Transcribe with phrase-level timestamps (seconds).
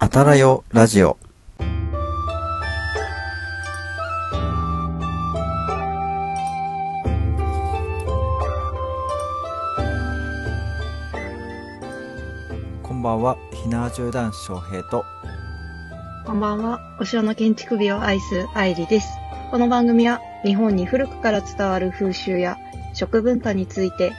[0.00, 1.18] あたらよラジオ。
[12.80, 15.04] こんばんは、ひなわじゅう男子翔平と、
[16.24, 16.78] こんばんは。
[17.00, 19.08] お城の建築美を愛す愛理です。
[19.50, 22.56] この番組は日本に古くから伝わる風習や
[22.94, 24.12] 食文化について、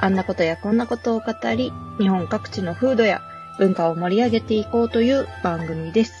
[0.00, 3.20] あんなことやこんなことを語り、日本各地の風土や
[3.58, 6.12] 文化を盛り上げていこうという番組です。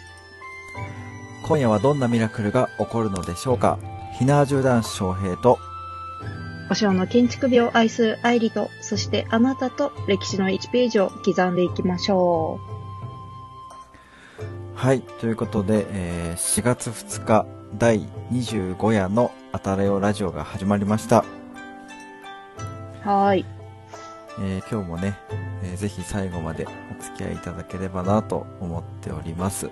[1.42, 3.78] 今夜はどんなミラクルが起こるのでしょうか？
[4.18, 5.58] ひなわじゅう男子翔平と、
[6.70, 12.60] お城の建築美を愛する愛理と、そしてあなたと歴史の1ページを刻んでいきましょ
[14.74, 17.46] はい、ということで、えー4月2日
[17.76, 18.00] 第
[18.32, 21.24] 25夜のあたらよラジオが始まりました。
[23.04, 23.08] う。
[23.08, 23.44] はーい。
[24.40, 25.16] えー今日もね、
[25.62, 26.66] えーぜひ最後まで
[26.98, 29.70] お付き合いいただければなと思っております。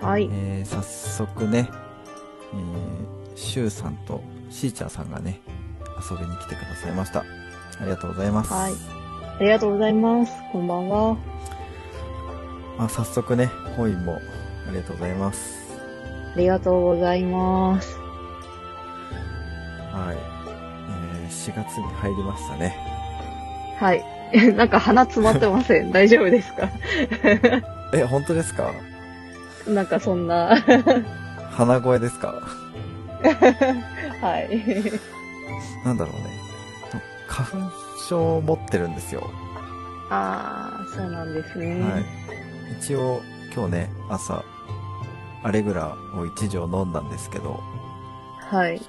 [0.00, 0.28] はい。
[0.32, 1.68] えー早速ね、
[2.52, 5.40] えー、シュウさんとシーチャーさんがね、
[6.10, 7.20] 遊びに来てくださいました。
[7.20, 7.24] あ
[7.84, 8.52] りがとうございます。
[8.52, 10.32] はいありがとうございます。
[10.52, 11.16] こんばんは。
[12.76, 14.14] まあ、早速ね、コインも
[14.68, 15.58] ありがとうございます。
[16.34, 17.96] ありがとうございます。
[19.92, 20.16] はい。
[20.16, 22.76] えー4月に入りましたね。
[23.78, 24.04] はい。
[24.56, 25.92] なんか鼻詰まってません？
[25.92, 26.68] 大丈夫ですか？
[27.94, 28.72] え、本当ですか？
[29.66, 30.56] なんかそんな。
[31.50, 32.34] 鼻声ですか？
[34.22, 34.62] はい。
[35.84, 36.40] なんだろうね。
[37.28, 37.70] 花粉
[38.08, 39.30] 症を持ってるんですよ。
[40.10, 41.80] ああ、そうなんですね。
[41.82, 42.04] はい。
[42.80, 43.20] 一応、
[43.54, 44.42] 今日ね、朝、
[45.42, 47.60] アレグラを一錠飲んだんですけど、
[48.50, 48.80] はい。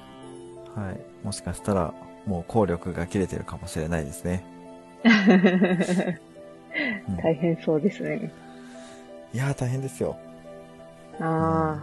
[0.74, 1.00] はい。
[1.24, 1.94] もしかしたら、
[2.26, 4.44] もう効力が切れてるかもしれないですね。
[5.04, 5.08] う
[7.12, 8.32] ん大変そうですね。
[9.32, 10.16] いやー大変ですよ。
[11.20, 11.82] あ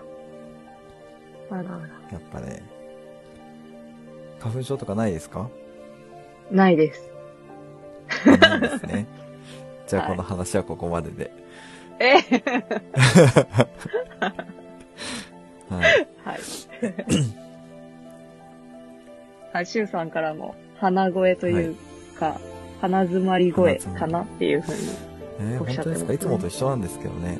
[1.51, 1.55] あ。
[1.55, 1.69] あらあら。
[2.11, 2.61] やっぱね。
[4.39, 5.49] 花粉症とかないですか？
[6.51, 7.09] ないです。
[8.25, 9.05] あないですね。
[9.87, 11.31] じゃあはいこの話はここまでで。
[11.99, 12.23] えはい。
[16.23, 16.39] はい。
[19.53, 21.75] はい、シュウさんからも、鼻声という
[22.19, 22.39] か、
[22.81, 24.77] 鼻詰まり声かなっていうふうに。
[25.41, 26.13] えー、おっしゃってますね本当ですか？
[26.13, 27.39] いつもと一緒なんですけどね。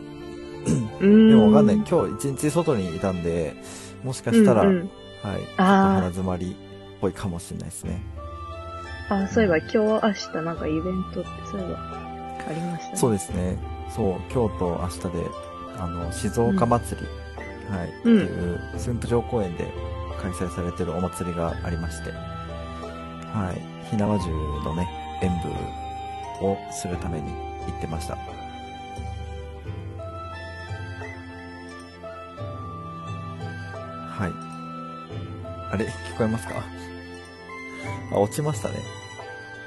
[1.01, 1.75] うーんでもわかんない。
[1.75, 1.85] 今
[2.17, 3.55] 日一日外にいたんで、
[4.03, 4.85] もしかしたら、うんうんはい。
[4.85, 8.01] ちょっと鼻詰まりっぽいかもしれないですね。
[9.09, 10.81] あ、そういえば今日明日なんかイベン
[11.13, 12.97] トってそういえばありましたね。
[12.97, 13.57] そうですね。
[13.89, 15.09] そう、今日と明日で、
[15.79, 17.07] あの、静岡祭り、
[17.75, 19.66] はい、ってうんいう、駿府城公園で
[20.21, 24.29] 開催されてるお祭りがありまして、はい、火縄銃
[24.63, 24.88] のね、
[25.22, 25.40] 演舞
[26.41, 27.38] をするために行
[27.78, 28.16] ってました。
[28.16, 28.19] は
[34.28, 34.31] い。
[35.74, 36.56] あれ聞こえますか？
[38.12, 38.75] あ、落ちましたね。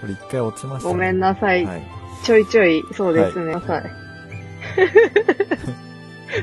[0.01, 0.95] これ一回落ちましたね。
[0.95, 1.65] ごめんなさい。
[1.65, 1.83] はい。
[2.25, 3.55] ちょいちょい、そうですね。
[3.55, 3.65] はい。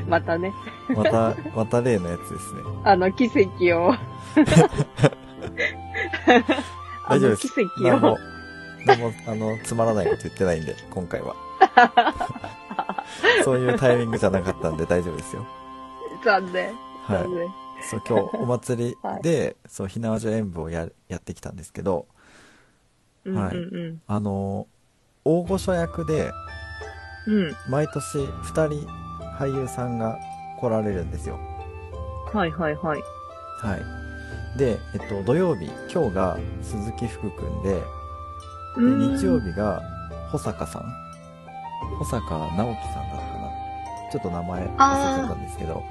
[0.08, 0.52] またね、
[0.94, 2.60] また、また例のやつですね。
[2.84, 3.40] あの奇跡
[3.78, 3.94] を。
[7.08, 7.48] 大丈夫です。
[7.48, 7.52] 奇
[7.88, 8.16] 跡を。、
[8.86, 11.34] 何も、あの、つまらないこと言ってないんで、今回は。
[13.44, 15.46] そういうタイミングじゃなかったんで大丈夫ですよ。
[16.24, 16.74] 残念。
[17.04, 17.60] はい。
[17.82, 22.06] そう、今日、お祭り で、そう、ひなわじょ演舞をや、やってきたんですけど、
[23.24, 24.66] うんはいうんあの、
[25.24, 26.30] 大御所役で、
[27.26, 27.34] うん。
[27.34, 27.56] うん。
[27.68, 28.86] 毎年二人
[29.38, 30.18] 俳優さんが
[30.58, 31.38] 来られるんですよ。
[32.32, 33.02] はいはいはい。
[33.58, 34.58] はい。
[34.58, 37.82] で、えっと、土曜日、今日が鈴木福くんで、
[38.76, 38.82] で、
[39.16, 39.82] 日曜日が
[40.30, 40.82] 保坂さん
[41.98, 42.20] 保坂
[42.56, 43.50] 直樹さんだったかな
[44.12, 45.82] ちょっと名前忘れちゃったんですけど、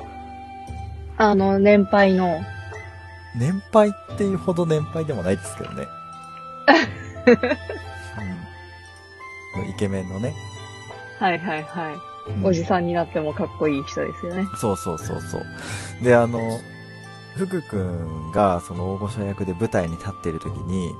[1.18, 2.39] あの、年配の。
[3.35, 5.85] 年配っていうほど年配でもないですけどね。
[9.57, 10.34] うん、イケメンのね、
[11.19, 11.94] はいはいはい。
[11.94, 14.45] うんおじさんになってもかっこいい人ですよね。
[14.57, 15.44] そうそうそうそう。
[16.04, 16.59] で、あの、
[17.36, 20.94] 福くんがその大御所役で舞台に立っている時に、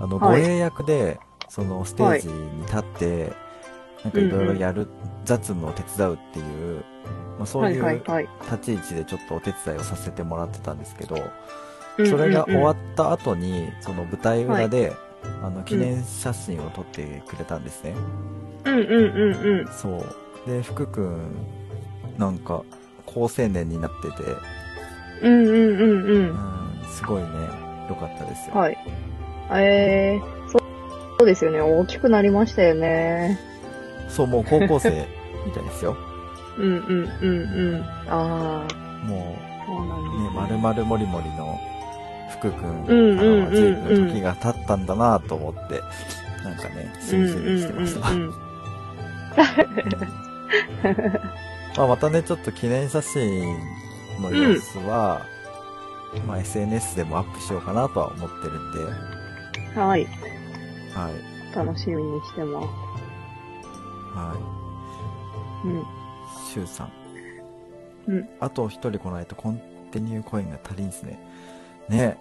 [0.00, 3.32] あの、はい護衛役で、そのステージに立って、
[4.04, 4.88] なんかいろいろやる、
[5.24, 6.42] 雑務を手伝うってい
[6.78, 6.84] う、
[7.38, 8.28] まあ、そうはいいうはい立はい。
[8.62, 11.16] ち位置でちょっとお手伝いをさせてもらってたんですけど、
[11.98, 14.92] そそれが終わっった後に、その舞台裏で、
[15.42, 17.94] あの、記念写真を撮ってくれたんですね。
[18.64, 19.68] うんうんうんうん。
[19.68, 19.96] そ
[20.46, 20.50] う。
[20.50, 21.46] で、福くん、
[22.16, 22.62] なんか、
[23.06, 24.22] 高青年になってて、
[25.22, 26.12] うんうんうんう。
[26.12, 27.28] うんん、すごいね、
[27.88, 28.56] 良かったですよ。
[28.56, 28.78] はい。
[29.58, 30.62] えー、そう
[31.18, 31.60] そうですよね。
[31.60, 33.38] 大きくなりましたよね。
[34.08, 34.90] そう、もう高校生
[35.46, 35.96] みたいですよ。
[36.58, 37.28] うんうんうん
[37.74, 37.84] うん。
[38.08, 39.36] ああ、も
[39.66, 41.58] そうなんうね、です、まるまるもりもりの
[42.30, 45.80] 福くんうんうんからは随うんうん分時が経ったんだなと思って、
[46.44, 48.10] なんかね、しみじみしてました。
[48.10, 48.50] うんうんうんうん
[51.76, 53.56] まあまたね、ちょっと記念写真
[54.20, 55.22] の様子は、
[56.26, 58.78] まあ SNS でもアップしようかなとは思ってるんで、
[59.74, 60.06] はい。
[60.94, 61.54] はい。
[61.54, 62.66] 楽しみにしてます。
[64.16, 64.36] は
[65.64, 65.68] い。
[65.68, 65.84] うん。
[66.52, 66.92] シュウさん。
[68.08, 68.28] うん。
[68.40, 69.58] あと一人来ないとコン
[69.90, 71.18] ティニューコインが足りんですね。
[71.88, 72.18] ね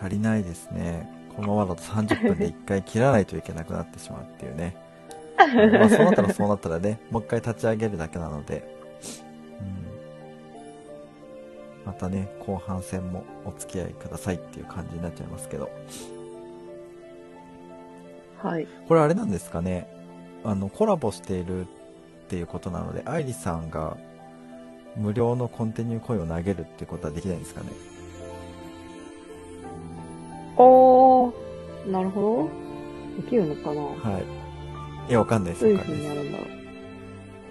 [0.00, 1.10] 足りないですね。
[1.34, 4.76] このままだと30分で1回切らないといけなくなってしまうっていうね。
[5.36, 8.76] まあそうなったらそうなったらね、もう一回立ち上げるだけなので、
[9.60, 9.64] う
[11.82, 11.86] ん。
[11.86, 15.70] またね、後半戦もお付き合いくださいっていう感じになっちゃいますけど。
[18.44, 18.68] はい。
[18.86, 19.88] これあれなんですかね。
[20.44, 21.64] あの、コラボしているっ
[22.28, 23.96] ていうことなので、愛理さんが
[24.96, 27.68] 無料のコンティニューコインを投げるっていうことはできないんですかね。
[30.58, 32.50] おー、なるほ
[33.16, 33.22] ど。
[33.22, 34.20] できるのかなは
[35.08, 35.10] い。
[35.10, 35.64] いや、わかんないです。
[35.64, 36.14] どういうわかんないです。
[36.14, 36.48] 風になるんだろう。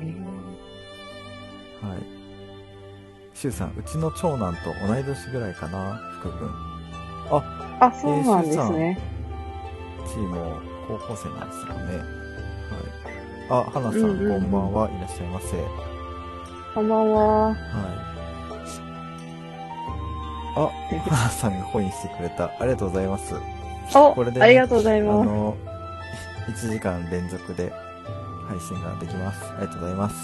[0.02, 1.98] えはい。
[3.34, 6.48] シュウさん、うちの長男と同い年ぐらいかな、福君。
[7.30, 7.44] ー、
[7.80, 9.00] あ、そうなんですね。
[10.08, 11.98] チーム高校生なんですよね。
[13.50, 13.68] はい。
[13.68, 14.90] あ、花さん、うんうんうんこんばんは。
[14.90, 15.48] いらっしゃいませ。
[16.74, 17.48] こんばんは。
[17.50, 17.56] はい。
[20.56, 20.70] あ、
[21.10, 22.46] 花さんがコインしてくれた。
[22.46, 23.36] ありがとうございます。
[23.96, 25.28] お、これでねありがとうございあます。
[25.28, 25.58] の、
[26.48, 27.72] 1時間連続で
[28.48, 29.44] 配信ができます。
[29.52, 30.16] ありがとうございます。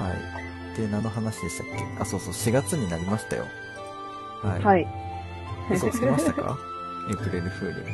[0.00, 0.76] はい。
[0.80, 2.02] で、何の話でしたっけ？
[2.02, 3.44] あ、そうそう、4月になりましたよ。
[4.42, 4.62] はい。
[4.62, 4.88] はい。
[5.70, 6.56] 嘘つけましたか？
[7.10, 7.86] エイプリルフール。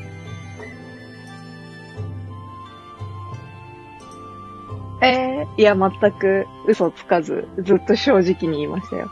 [5.02, 9.10] えー、いや、全く嘘つかず、ずっと正直に言いましたよ。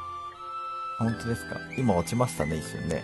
[1.01, 1.57] あ本当ですか？
[1.77, 3.03] 今落ちましたね、一瞬ね。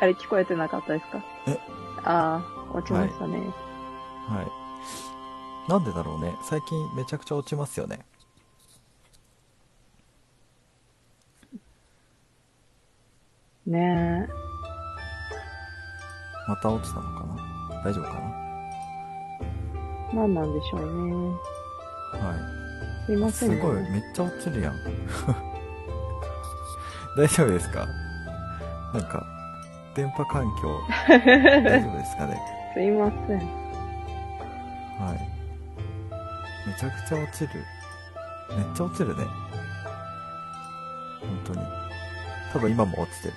[0.00, 1.24] あれ聞こえてなかったですか？
[1.46, 1.58] え？
[2.04, 3.38] ああ、落ちましたね。
[3.38, 4.42] は
[5.68, 5.70] い。
[5.70, 6.34] なんでだろうね。
[6.42, 8.00] 最近めちゃくちゃ落ちますよね。
[13.66, 14.28] ね
[16.48, 17.82] また落ちたのかな？
[17.84, 18.45] 大丈夫かな？
[20.12, 20.16] え。
[20.16, 20.86] なんなんでしょうね。
[22.12, 23.06] はい。
[23.06, 23.56] すいません、ね。
[23.56, 24.74] すごい、めっちゃ落ちるやん。
[27.16, 27.86] 大丈夫ですか？
[28.92, 29.24] なんか、
[29.94, 31.18] 電波環境、 大
[31.82, 32.40] 丈夫ですかね？
[32.74, 33.38] すいません。
[33.38, 35.18] はい。
[36.68, 37.50] めちゃくちゃ落ちる。
[38.56, 39.24] めっちゃ落ちるね。
[41.20, 41.66] 本当に。
[42.52, 43.34] 多分今も落ちてる。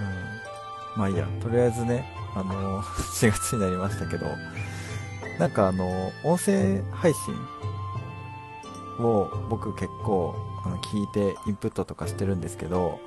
[0.00, 1.00] うん。
[1.00, 1.26] まあいいや。
[1.40, 4.26] とりあえずね、あの、 4月になりましたけど、
[5.38, 7.34] なんかあの、音声配信
[8.98, 10.34] を僕結構
[10.64, 13.00] あの聞いてインプットとかしてるんですけど、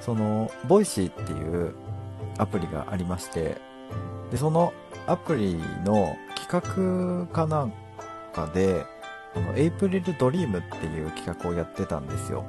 [0.00, 1.74] その、 Voicy っていう
[2.38, 3.60] アプリがありまして、
[4.30, 4.72] で、その
[5.06, 7.72] アプリの企画かなん
[8.32, 8.84] かで、
[9.34, 12.44] あの、 April Dream っていう企画をやってたんですよ。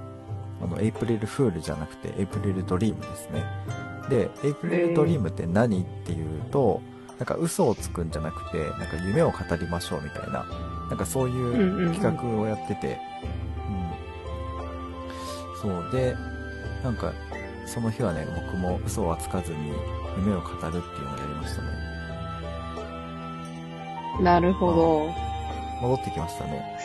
[0.61, 3.43] あの、エイプリルフールじゃなくて、 April Dream ですね。
[4.09, 6.81] で、エイプリルドリームって何っていうと、
[7.19, 10.45] なんか嘘をつくんじゃなくて、なんか夢を語りましょうみたいな、
[10.89, 12.99] なんかそういう企画をやってて、
[15.63, 15.71] うん。
[15.71, 16.15] そうで、
[16.83, 17.13] なんか、
[17.65, 19.71] その日はね、僕も嘘はつかずに
[20.17, 21.69] 夢を語るっていうのをやりましたね。
[24.21, 25.07] なるほど。
[25.81, 26.77] 戻ってきましたね。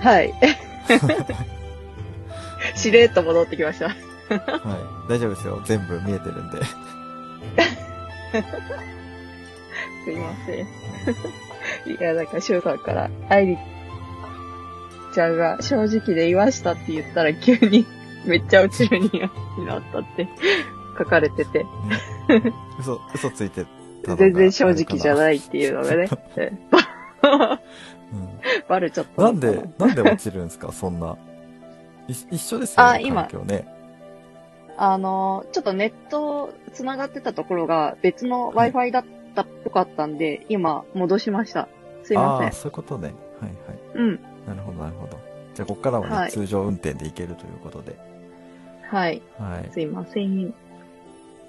[0.00, 0.32] はい。
[2.74, 3.94] しれっと戻ってきました。
[4.30, 5.10] はい。
[5.10, 5.60] 大丈夫ですよ。
[5.64, 6.64] 全部見えてるんで。
[6.64, 6.74] す
[10.10, 10.66] いません。
[11.92, 13.58] いや、なんか、シュウさんから、愛理
[15.14, 17.84] ちゃんが正直で言わしたって言ったら急に
[18.24, 19.10] めっちゃ落ちるに
[19.66, 20.28] なったって
[20.96, 21.68] 書かれてて、ね、
[22.78, 23.66] 嘘、嘘ついて
[24.16, 26.08] 全然正直じゃないっていうのがね、
[28.12, 28.28] うん、
[28.68, 30.70] バレちゃったなんで、なんで落ちるんですか？
[30.70, 31.16] そんな。
[32.06, 32.90] い一緒ですよね。
[32.92, 33.66] あ今ね。
[34.82, 41.68] あの、ちょっとネット繋がってたところが別の Wi-Fi だったっぽかったんで、今戻しました。
[42.02, 42.52] すいませんああ、。
[42.52, 43.12] そういうことね。
[43.40, 43.78] はいはい。
[43.94, 44.20] うん。
[44.46, 45.18] なるほど、なるほど。
[45.54, 47.94] じゃあ、ここからはね、はい通常運転で行けるということで。
[48.88, 49.20] はい。
[49.38, 49.70] はい。
[49.70, 50.40] すいません。
[50.40, 50.54] い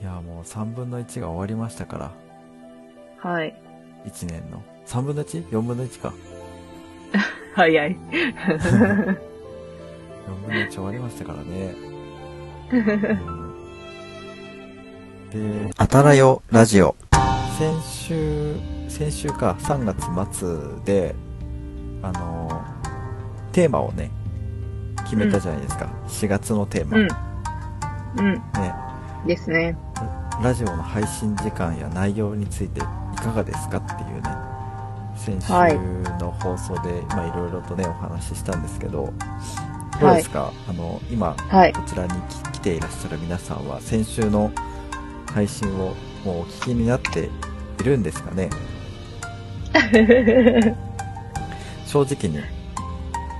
[0.04, 2.12] や、もう3分の1が終わりましたから。
[3.18, 3.56] はい。
[4.08, 4.62] 1年の。
[4.88, 6.14] 3分の 1?4 分の1か。
[7.56, 7.96] 早い。
[8.12, 9.16] 4
[10.46, 11.91] 分の1終わりましたからね。
[12.72, 13.42] うん
[15.32, 16.96] で、あたらよラジオ。
[17.58, 18.56] 先週、
[18.90, 21.16] 先週か、3月末で、
[22.02, 22.62] あの、
[23.54, 24.12] テーマをね、
[25.04, 25.86] 決めたじゃないですか。
[26.08, 26.98] 4月のテーマ。
[26.98, 27.08] うん。
[28.20, 28.34] うん。
[28.34, 28.42] ね、
[29.26, 29.78] ですね。
[30.44, 32.84] ラジオの配信時間や内容についてい
[33.16, 34.30] かがですかっていうね、
[35.16, 35.78] 先週はい
[36.20, 39.14] の放送で、まあいろいろとね、お話ししたんですけど、
[40.02, 41.74] どうですか、あの、今、はい。
[41.74, 44.52] こちらに来来ていらっしゃる皆さんは、先週の
[45.34, 47.30] 配信をもうお聞きになって
[47.80, 48.50] いるんですかね？
[51.86, 52.40] 正直に、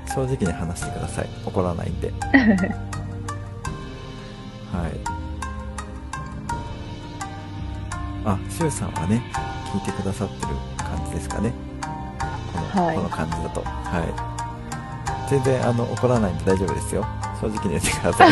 [0.08, 1.30] 正直に話してください。
[1.46, 2.12] 怒らないんで。
[4.72, 4.92] はい。
[8.24, 9.22] あ、シュウさんはね、
[9.74, 11.52] 聞いてくださってる感じですかね？
[12.54, 13.62] この,、はいこの感じだと。
[13.62, 14.31] はい。
[15.32, 17.08] 全然、あの、怒らないんで大丈夫ですよ。
[17.40, 18.32] 正直に言ってください。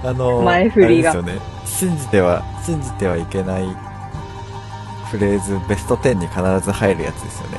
[0.02, 1.38] あの、前振りがですよね。
[1.66, 3.66] 信じては、信じてはいけない
[5.10, 7.58] フレーズ、ベスト10に必ず入るやつですよね。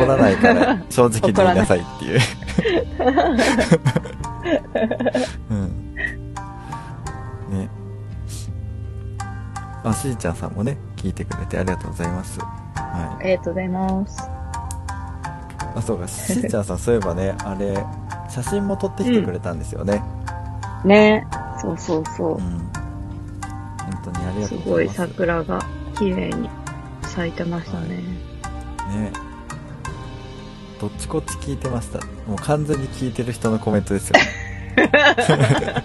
[0.00, 2.20] 怒らないから正直に言いなさいっていう。
[5.50, 5.94] うん。
[7.50, 7.68] ね。
[9.82, 12.38] あ、しーちゃんさんもね、聞いてくれてありがとうございます。
[12.40, 14.35] はありがとうございます。
[15.76, 15.78] い。
[15.78, 17.84] あ、そうか、しーちゃんさんそういえばね、あれ、
[18.28, 20.02] 写真も撮ってきてくれたんですよね。
[20.84, 21.26] ね。
[21.60, 22.42] そうそうそううん。。
[22.42, 22.70] 本
[24.04, 24.96] 当にありがすごいとうございます。
[24.96, 25.58] 桜が
[25.96, 26.50] 綺麗に
[27.02, 27.88] 咲いてましたね。
[27.88, 28.02] ね。
[30.80, 31.98] どっちこっち聞いてました？
[32.28, 34.16] もう完全に聞いてる人のコメントですよ。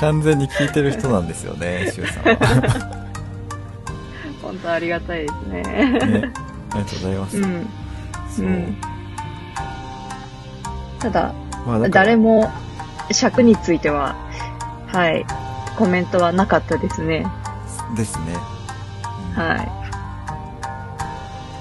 [0.00, 2.36] 完全に聞いてる人なんですよね、しゅうさんは。
[4.42, 5.62] 本当ありがたいですね。
[5.62, 5.90] ね。
[6.70, 7.38] ありがとうございます。
[7.38, 7.66] うん。
[8.36, 8.46] そう。
[8.46, 8.76] うん
[10.98, 11.34] ただ、
[11.66, 12.50] まあ誰も
[13.12, 14.16] 尺については、
[14.86, 15.24] はい、
[15.76, 17.26] コメントはなかったですね。
[17.96, 18.34] ですね。
[18.34, 19.66] うんはい。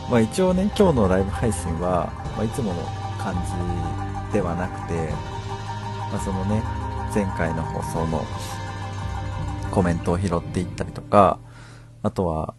[0.09, 2.81] まあ一応ね、今日のライブ配信は、まあ、いつもの
[3.19, 3.35] 感
[4.29, 4.93] じではなくて、
[6.11, 6.63] まあそのね、
[7.13, 8.25] 前回の放送の
[9.71, 11.39] コメントを拾っていったりとか、
[12.03, 12.53] あとは、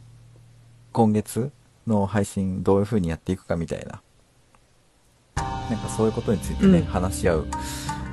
[0.92, 1.50] 今月
[1.86, 4.02] の配信どういう風にやっていくかみたいな、
[5.70, 7.46] なんかそういうことについてね、うん話し合う、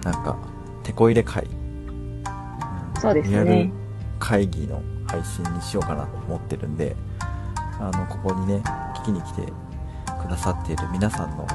[0.03, 0.37] なんか、
[0.83, 2.23] 手こ入れ会、ん
[2.99, 3.71] そうですリアルね。
[4.19, 6.95] 会議の配信にしようかなと思ってるんで、
[7.79, 8.63] あの、ここにね、
[8.95, 11.45] 聞きに来てくださっている皆さんの、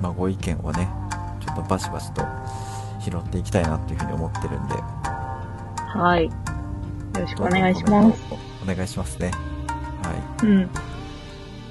[0.00, 0.88] まあ、ご意見をね、
[1.40, 2.22] ちょっとバシバシと
[3.00, 4.74] 拾っていきたいなっていうふうに思ってるんで、
[5.96, 6.24] はい。
[6.24, 6.30] よ
[7.22, 8.18] ろしくお願いします。
[8.18, 8.24] す。
[8.62, 9.30] お願いしますね。
[10.02, 10.46] はい。
[10.46, 10.70] うん。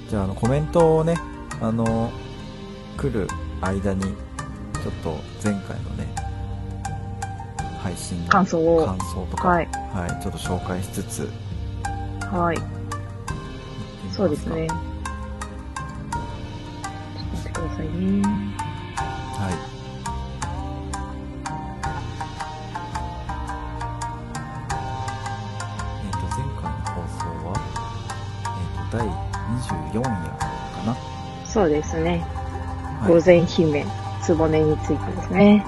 [0.10, 1.16] じゃあ、あの、コメントをね、
[1.62, 2.12] あの、
[2.98, 3.28] 来る
[3.62, 6.08] 間に、ちょっと前回のね、
[7.82, 9.66] 配信の感想を感想とか、はい。
[9.94, 11.30] はい、ちょっと紹介しつつ、
[12.32, 12.58] はい。
[14.12, 14.68] そうですね。
[14.68, 16.18] ちょっと
[17.34, 18.22] 待ってくださいね。
[19.38, 19.54] はい。
[26.04, 26.32] えっ、と、前
[26.62, 27.54] 回の放送は、
[28.44, 29.08] えっ、と、第
[29.60, 30.48] 24夜か
[30.86, 30.98] な
[31.46, 32.35] そうですね。
[33.06, 33.14] はい。
[33.14, 33.86] 午前姫、
[34.22, 35.66] つぼねについてですね。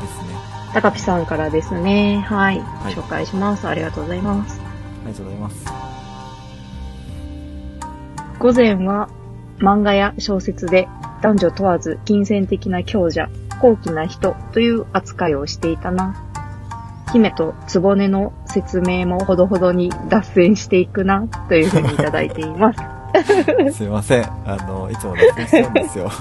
[0.00, 0.28] ですね。
[0.74, 2.24] 高ピさんからですね。
[2.26, 2.60] はい。
[2.60, 3.68] はい紹介します。
[3.68, 4.60] ありがとうございます。
[5.04, 5.64] ありがとうございます。
[8.38, 9.08] 午前は
[9.58, 10.88] 漫画や小説で
[11.22, 13.28] 男女問わず金銭的な強者、
[13.60, 16.24] 高貴な人という扱いをしていたな。
[17.12, 22.97] 姫と局の説明もほどほどに脱線していくな、というふうにいただいています。
[23.72, 24.24] すいません。
[24.44, 26.10] あの、いつも脱線しちゃうんですよ。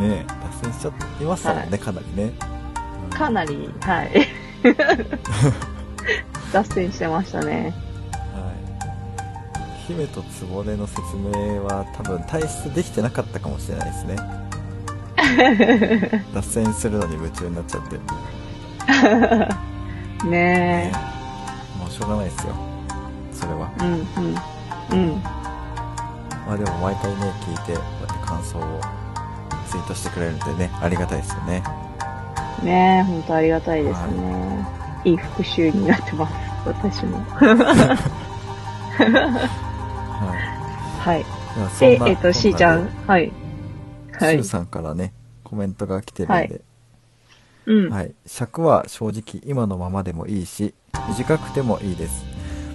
[0.00, 0.90] ねえ、脱線しちゃ
[1.20, 2.32] いましたもんね、かなりね。
[2.48, 2.54] うん
[3.14, 4.26] かなり、はい。
[6.52, 7.72] 脱線してましたね。
[8.12, 8.52] は
[9.86, 9.86] い。
[9.86, 14.16] 姫と局の説明は多分体質できてなかったかもしれないですね。
[16.34, 18.00] 脱線するのに夢中になっちゃって。
[20.26, 21.13] ねもう
[21.94, 22.54] しょうがないですよ。
[23.32, 23.70] それは。
[23.80, 23.84] え。
[23.84, 24.34] うん、うん。
[24.90, 25.22] うん。
[25.22, 28.80] まあでも毎回ね、聞いて、こうやって感想を
[29.68, 31.62] ツイートしてくれるんでね、ありがたいですよね。
[32.64, 34.66] ねえ、ほんとありがたいですね。
[35.04, 36.34] いい復習になってます。
[36.66, 37.18] 私も。
[37.18, 37.96] は
[40.98, 41.22] はい。
[41.22, 42.88] はそでえっと、しーちゃん。
[43.06, 43.32] はい。
[44.18, 44.44] はいシュウ。
[44.44, 45.12] さんからね、
[45.44, 46.60] コメントが来てるんで、はい
[47.66, 47.92] うん。
[47.92, 48.14] はい。
[48.26, 50.74] 尺は正直今のままでもいいし、
[51.08, 52.24] 短くてもいいです。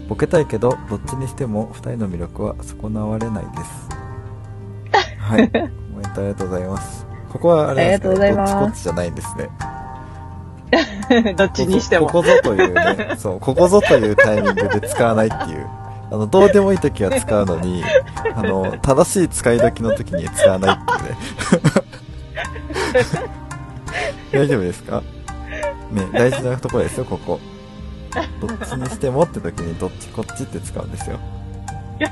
[0.07, 3.89] ボケたいけど、どっちにしても二人の魅力は損なわれないです。
[5.19, 5.49] はい。
[5.51, 5.69] コメン
[6.15, 7.07] トありがとうございます。
[7.31, 9.49] ここはあれですね、ありがとうございますどっちこっちじゃないんですね。
[11.35, 12.07] どっちにしても。
[12.07, 15.67] ここぞというね、 そう、ここぞというタイミングで使わないっていう。
[16.11, 17.83] あの、どうでもいい時は使うのに、
[18.35, 21.63] あの、正しい使い時の時に使わないっていう
[23.23, 23.48] ね。
[24.31, 25.01] 大丈夫ですか？
[25.91, 27.39] ね、大事なところですよ、ここ。
[28.41, 31.19] どっちにしてもって時に、どっちこっちって使うんですよ。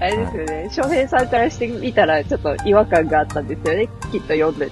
[0.00, 4.70] あれですよね、翔平さんからしてみたら、ちょっと違和感があったんですよね、きっと読んで。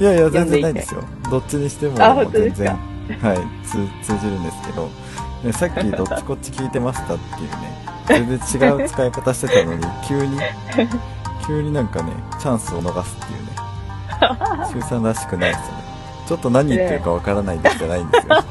[0.00, 1.02] いやいや、全然ないですよ。
[1.30, 1.96] どっちにしても
[2.30, 2.68] 全然、
[3.20, 4.88] はい、通通じるんですけど、
[5.42, 8.38] ね、さっきどっちこっち聞いてましたっていうね、全然
[8.78, 10.38] 違う使い方してたのに、急に、
[11.44, 13.48] 急になんかね、チャンスを逃すっていうね、
[14.72, 15.84] 周さんらしくないですよね。
[16.26, 18.34] ちょっと何言ってるかわからないですじゃないんですよ。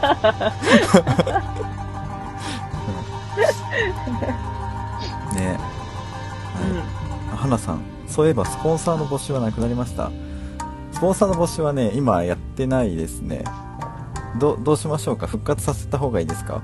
[5.36, 7.38] ねはい。
[7.38, 10.10] 花さん、そういえばスポンサーの募集はなくなりました。
[10.92, 13.44] スポンサーの募集はね、今やってないですね。
[14.40, 15.28] ど、どうしましょうか？
[15.28, 16.62] 復活させた方がいいですか？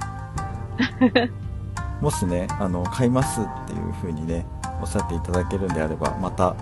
[2.01, 4.45] もしね、あの、買いますっていう風にね、
[4.81, 6.55] おっしゃっていただけるんであれば、また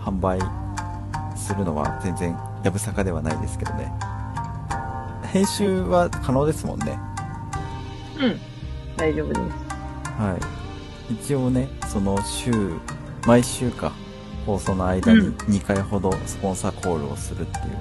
[0.00, 0.38] 販売
[1.46, 3.92] するのは全然やぶさかではないですけどね。
[5.32, 6.98] 編集は可能ですもんね。
[8.18, 8.40] うん。
[8.96, 9.40] 大丈夫です。
[10.20, 10.36] は
[11.10, 11.12] い。
[11.14, 12.50] 一応ね、その週、
[13.26, 13.92] 毎週か、
[14.44, 17.76] 放送の間にうん2回ほどスポンサーコールをするっていう。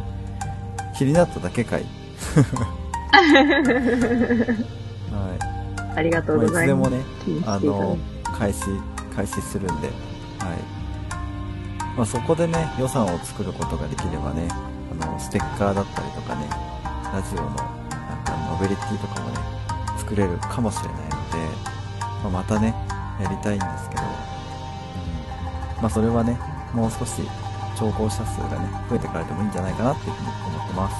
[0.96, 1.86] 気になっただけかい。
[3.12, 3.22] は
[5.94, 5.98] い。
[5.98, 6.88] ありがとうまあ、ございま。
[6.88, 7.98] いつですもね、あの、
[8.38, 8.66] 開始、
[9.16, 10.75] 開始するんで、はい。
[11.96, 14.50] まあ、そこでね、予算を作ることができればね、
[15.02, 16.50] あの、ステッカーだったりとかね、
[17.14, 17.58] ラジオの、なん
[18.26, 19.38] か、ノベリティとかもね、
[19.98, 21.16] 作れるかもしれないので、
[22.24, 22.76] まあ、またね、
[23.22, 24.10] やりたいんですけど、うん。
[25.82, 26.38] まあ、それはね、
[26.74, 27.22] もう少し、
[27.78, 30.96] 聴講者数がね、増えてからでもいいんじゃないかなっていうふうに思ってます。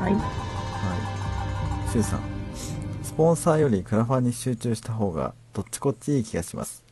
[0.00, 0.14] はい。
[0.14, 0.18] は
[1.86, 1.90] い。
[1.90, 2.20] シュウさん。
[3.02, 6.82] スポンサーよりクラファンに集中した方が、どっちこっちいい気がします。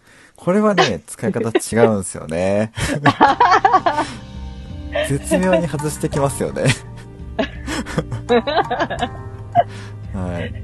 [0.48, 1.50] これはね、使い方違
[1.88, 2.72] うんですよね。
[5.06, 6.64] 絶妙に外してきますよね。
[10.14, 10.54] はい。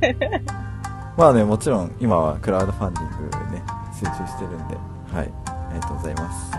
[1.18, 4.78] まあね、もちろん今はクラウドファンディングね、集中してるんで、
[5.12, 5.30] はい。
[5.48, 6.50] ありがとうございます。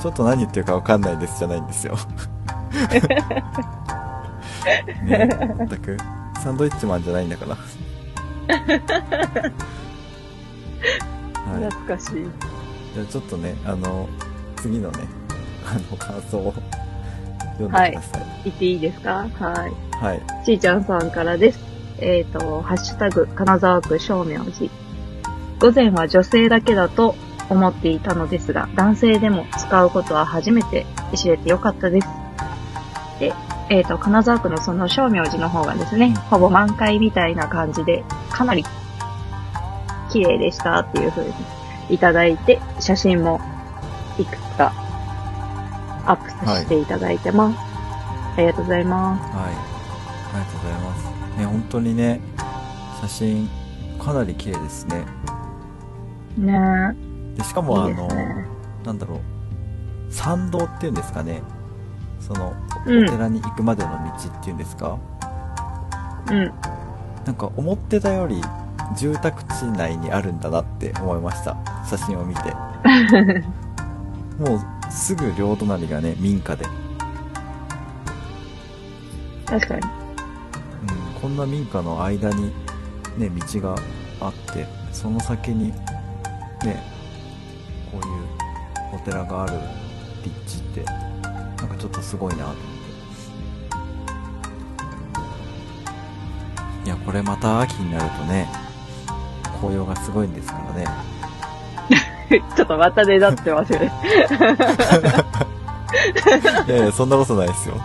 [0.00, 1.94] ちょっと何言ってるかわかんないですじゃないんですよ。
[5.04, 5.98] ね全く
[6.42, 7.58] サンドイッチマンじゃないんだから。
[11.34, 11.64] はい。
[11.70, 12.26] 懐かしい。
[12.94, 14.08] じゃあちょっとね、あの、
[14.56, 15.08] 次のね、
[15.66, 16.54] あの、感想を
[17.58, 18.22] 読んでください。
[18.44, 19.28] 言っていいですか？
[19.38, 19.72] はい。
[20.04, 20.22] はい。
[20.44, 21.58] ちーちゃんさんからです。
[21.98, 24.70] えっ、と、ハッシュタグ、金沢区正明寺。
[25.60, 27.14] 午前は女性だけだと
[27.48, 32.08] 思っていたのですが、男性でも使うことは初めて知れてよかったです。
[33.20, 33.32] で、
[33.70, 38.64] えっ、と、金沢区のその正明寺の方がですね、うんほぼ満開みたいな感じで、かなり
[40.12, 41.32] 綺麗でしたっていう風に
[41.90, 43.40] いただいて、写真も
[44.18, 44.72] いくつか
[46.06, 47.58] アップさせていただいてます。
[48.36, 49.36] ありがとうございます。
[49.36, 49.44] はい。
[49.44, 49.50] あ
[50.34, 51.38] りがとうございます。
[51.38, 52.20] ね、本当にね、
[53.00, 53.48] 写真、
[53.98, 55.04] かなり綺麗ですね。
[56.36, 56.96] ね
[57.36, 57.62] で、しかえ。
[57.62, 58.46] もあの、いね。
[58.84, 61.42] なんだろう、参道っていうんですかね、
[62.20, 62.54] その、
[62.86, 64.98] おうん寺に行くまでの道っていうんですか、
[66.30, 66.52] うん。
[67.24, 68.42] なんか思ってたより
[68.96, 71.56] 住宅地内にあるんだなって思いました。
[71.88, 72.52] 写真を見て。
[74.38, 76.66] もうすぐ両隣がね、民家で。
[79.46, 79.80] 確かに。
[79.82, 82.52] うん、こんな民家の間に
[83.16, 83.76] ね、道が
[84.20, 85.72] あって、その先に
[86.64, 86.82] ね、
[87.90, 89.54] こういうお寺がある
[90.24, 92.72] 立地って、なんかちょっとすごいなと思って。
[96.84, 98.48] いや、これまた秋になるとね、
[99.62, 100.86] 紅葉がすごいんですからね。
[102.56, 103.92] ちょっとまたねだってますよね。
[106.66, 107.76] いやいや、そんなことないですよ。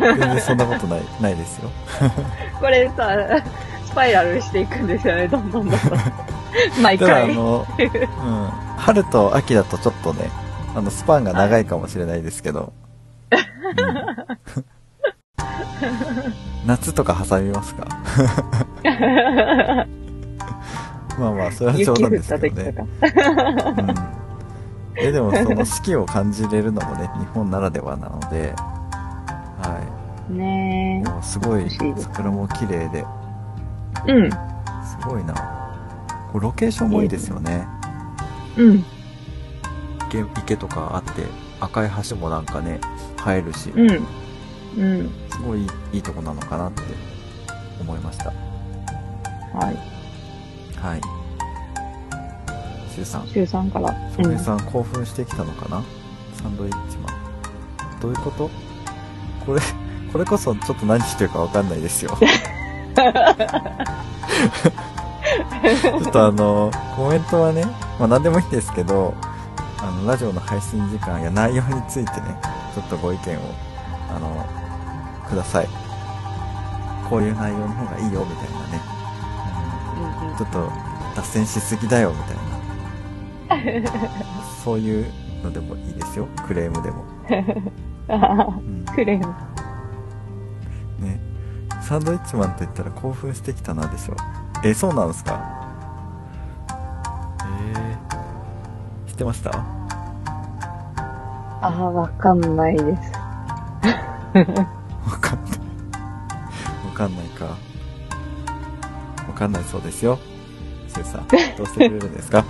[0.00, 1.70] 全然そんなことない、ないですよ。
[2.60, 3.10] これさ、
[3.84, 5.90] スパイラルしていくんですよね、どんどんどんどん。
[6.82, 7.34] 毎ただあ回。
[7.34, 7.86] の、うん、
[8.76, 10.30] 春と秋だとちょっとね、
[10.76, 12.72] あの、スパンが長いかもしれないですけど、
[13.32, 13.38] うん
[16.66, 17.86] 夏とか挟みますか？
[21.18, 22.74] まあまあ、それは冗談ですけどね。
[23.78, 24.18] うん。
[25.00, 29.80] え、でもその四季を感じれるのもね、 日本ならではなので、は
[30.30, 31.04] ねい。
[31.04, 33.04] でもすごい桜も綺麗で、
[34.06, 34.12] え。
[34.12, 34.30] うん。
[34.30, 34.36] す
[35.04, 35.34] ごいな。
[36.32, 37.66] こうロケーションもいいですよね。
[38.56, 38.84] うん。
[40.08, 41.22] 池池とかあって、
[41.60, 42.80] 赤い橋もなんかね、
[43.26, 44.06] 映えるし、うん。
[44.78, 45.10] うん。
[45.30, 46.82] すごいいいとこなのかなって
[47.80, 48.32] 思いました。
[49.54, 49.87] はい。
[50.82, 51.00] はい。
[52.92, 53.94] シュウさん、週3から。
[54.16, 55.82] 翔平さん興奮してきたのかな？
[56.42, 58.00] サンドイッチマン。
[58.00, 58.50] どういうこと？
[59.46, 59.60] これ、
[60.12, 62.16] これこそちょっと何してるかわかんないですよ。
[62.18, 67.64] ちょっとあの、コメントはね、
[67.98, 69.14] まあ何でもいいんですけど、
[69.80, 72.36] あの、ラジオの配信時間や内容についてね、
[72.74, 73.40] ちょっとご意見を、
[74.14, 74.46] あの、
[75.28, 75.68] ください。
[77.08, 78.87] こういう内容の方がいいよ、みたいなね。
[80.38, 80.70] ちょっと
[81.16, 82.12] 脱線しすぎだよ、
[83.50, 83.90] みたいな。
[84.64, 85.06] そういう
[85.42, 86.26] のでもいいですよ。
[86.46, 87.04] クレームでも。
[88.08, 89.34] あうんークレーム。
[91.04, 91.20] ね。
[91.82, 94.16] サンドイッチマンと言ったら興奮してきたなでしょ。
[94.64, 95.40] え、そうなんですか？
[97.72, 99.50] えー、知ってました？
[101.60, 103.12] ああ、わかんないです。
[103.12, 104.40] わ
[105.20, 105.58] かんない。
[106.86, 107.44] わかんないか。
[107.44, 107.52] わ
[109.34, 110.18] かんないそうですよ。
[110.88, 112.44] シュウさん、どうしてくれるんですか？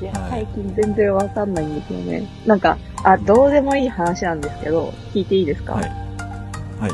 [0.00, 2.28] いや、はい最近全然わかんないんですよね。
[2.46, 5.74] なんか、あ、どうでもいい話なんですけど、聞いていいですか？
[5.74, 5.84] はい。
[5.84, 6.92] はい。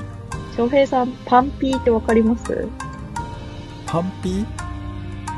[0.56, 2.68] 翔平さん、パンピーってわかります？
[3.86, 4.46] パンピー？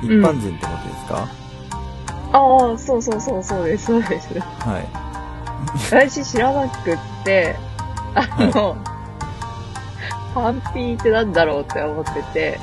[0.02, 1.28] 一般人ってことですか、
[2.32, 4.38] ああ、そうそうそう、そうです、そうです。
[4.38, 4.86] はい。
[5.90, 7.56] 私知らなくって、
[8.14, 8.76] あの、
[10.34, 12.58] パンピーってなんだろうって思ってて、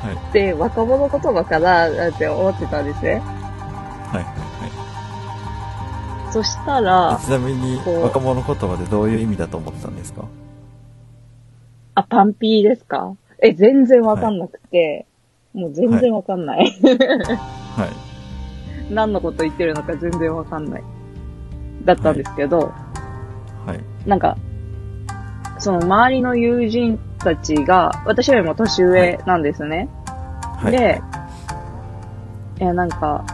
[0.00, 0.32] はい。
[0.32, 3.14] で、若者言葉かななんて思ってたんですね。
[3.14, 3.20] はい。
[3.20, 4.24] はい。
[4.24, 6.32] はい。
[6.32, 10.24] そしたら、ちなみに若者言葉でどういう意味だと思ってたんですか？
[11.96, 13.14] あ、パンピーですか？
[13.40, 15.06] え、全然わかんなくて、
[15.52, 16.58] もう全然わかんない。
[16.58, 16.64] は
[17.86, 17.90] い。
[18.92, 20.82] 何のこと言ってるのか全然わかんない。
[21.84, 22.72] だったんですけど、
[23.66, 23.80] はい。
[24.08, 24.36] なんか、
[25.58, 29.88] その周りの友人たちが、私よりも年上なんですね。
[30.58, 30.72] はい。
[30.72, 31.00] で、
[32.60, 33.24] え、なんか、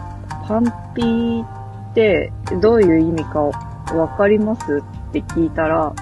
[0.47, 4.83] パンピーってどういう意味かわかります？
[5.09, 5.95] って聞いたら、あ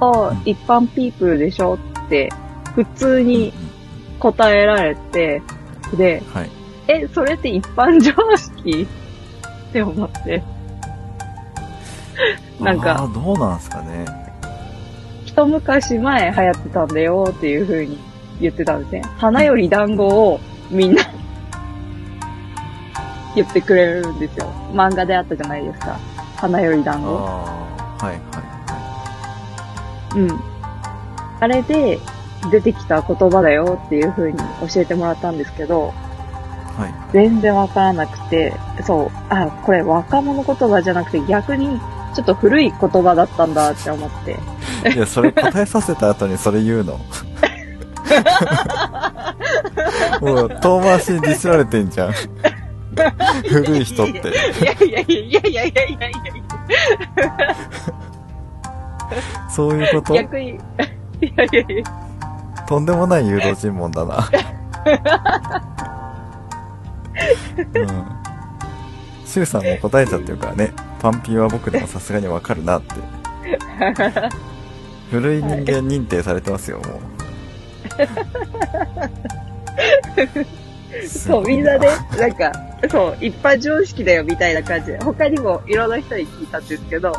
[0.00, 1.74] あうん、一般ピープルでしょ？
[2.04, 2.28] って、
[2.74, 3.52] 普通うんに
[4.18, 5.42] 答えられて、
[5.96, 6.50] で、うんはい。
[6.88, 8.86] え、それって一般常識？
[9.70, 10.42] って思って。
[12.60, 14.04] なんあか、ーどうなんすかね。
[15.34, 17.98] 一昔前流行ってたんだよっていう風に
[18.40, 19.02] 言ってたんですね。
[19.18, 20.38] 花より団子を
[20.70, 21.02] みんな
[23.34, 24.46] 言ってくれるんですよ。
[24.72, 25.98] 漫画であったじゃないですか。
[26.36, 27.08] 花より団子。
[27.08, 28.20] ああ、はいは
[30.14, 30.40] うん。
[31.40, 31.98] あれで
[32.52, 34.38] 出てきた言葉だよっていう風に
[34.72, 35.92] 教えてもらったんですけど、
[36.78, 36.92] いはい。
[36.92, 37.12] はい。
[37.12, 38.52] 全然わからなくて、
[38.86, 41.80] そう、あ、これ若者言葉じゃなくて逆に
[42.14, 44.38] ちょっと古い言葉だったんだって思って。
[44.94, 46.94] いや、それ答えさせた後にそれ言うの。
[50.20, 52.12] もう遠回しにディスられてんじゃん。
[53.48, 54.12] 古い人って。
[54.12, 54.16] い
[54.64, 55.98] やいやいやいやいやいやいや
[59.50, 60.50] そういうこと逆に。
[60.50, 60.58] い
[61.36, 61.84] やいやいや。
[62.66, 64.28] とんでもない誘導尋問だな。
[67.74, 68.23] うん
[69.34, 70.72] シュウさんも答えちゃってるからね。
[71.00, 72.94] パンピーは僕でもさすがにわかるなって。
[75.10, 77.00] 古い人間認定されてますよ、もう。
[81.08, 82.52] す そう、みんなね、なんか、
[82.88, 87.12] そう、一般常識だよみたいな感じで、他にもいろんな人に聞いたんですけど、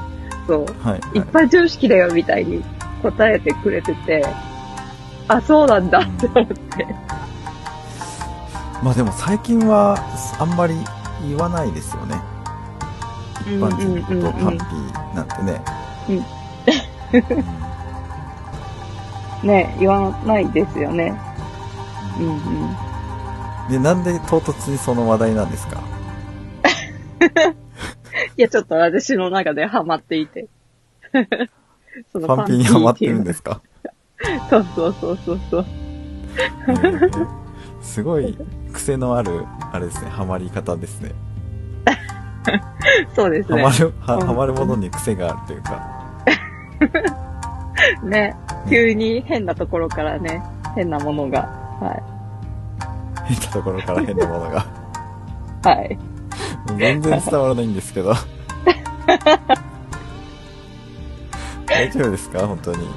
[0.47, 1.01] そう、はい。
[1.15, 2.63] 一般常識だよみたいに
[3.01, 4.25] 答えてくれてて、
[5.27, 6.87] あ、そうなんだって思って。
[8.81, 9.97] まあでも最近は
[10.39, 10.75] あんまり
[11.23, 12.21] 言わないですよね。
[13.41, 15.61] 一般人のことをパンピーなんてね。
[16.09, 16.25] うんうん
[19.47, 21.13] ね、言わないですよね。
[22.19, 22.75] うんうん。
[23.69, 25.81] で、なんで唐突にその話題なんですか？
[28.37, 30.47] いや、ちょっと私の中でハマっていて。
[32.11, 33.61] そのパンピーにハマってるんでですか？
[34.49, 35.65] そうそうそうそうそう。
[37.81, 38.35] すごい
[38.73, 39.45] 癖のある、
[39.75, 41.11] あれですね、ハマり方ですね。
[43.15, 43.75] そうですねハマ。
[43.77, 45.89] る、はうんハマるものに癖があるというか。
[48.03, 48.35] ね、
[48.69, 50.41] 急に変なところからね、
[50.75, 51.39] 変なものが、
[51.81, 52.01] は
[53.27, 54.65] 変なところから変なものが。
[55.63, 55.67] い。
[55.67, 55.97] はい。
[56.77, 58.13] 全然伝わらないんですけど。
[61.67, 62.47] 大丈夫ですか？
[62.47, 62.87] 本当に。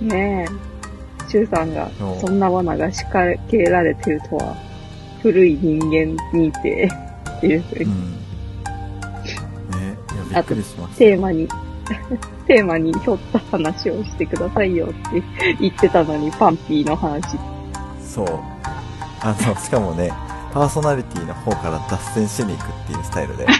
[0.00, 4.56] うんねえ、シュウさんがお、そんな罠が仕掛けられてるとは、
[5.30, 6.88] 古い人間認定。
[7.36, 7.92] っていうふうに、うん。
[7.92, 8.18] ね
[10.30, 10.98] いや、びっくりしました。
[10.98, 11.46] テーマに、
[12.48, 15.22] テーマに沿った話をしてくださいよって
[15.60, 17.38] 言ってたのに、パンピーの話。
[18.02, 18.26] そう。
[19.20, 20.10] あの、しかもね、
[20.54, 23.46] パーソナリティの方から脱線しに行くっていうスタイルで。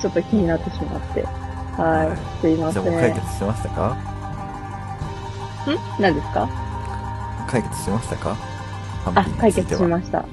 [0.00, 1.22] ちょっと気になってしまって。
[1.76, 2.40] はい。
[2.40, 2.80] すいませ。
[2.80, 3.88] じゃあもうん解決しましたか？
[3.88, 3.96] ん？
[6.00, 6.48] 何ですか？
[7.46, 8.36] 解決しましたか？
[9.14, 10.24] あ解決しました。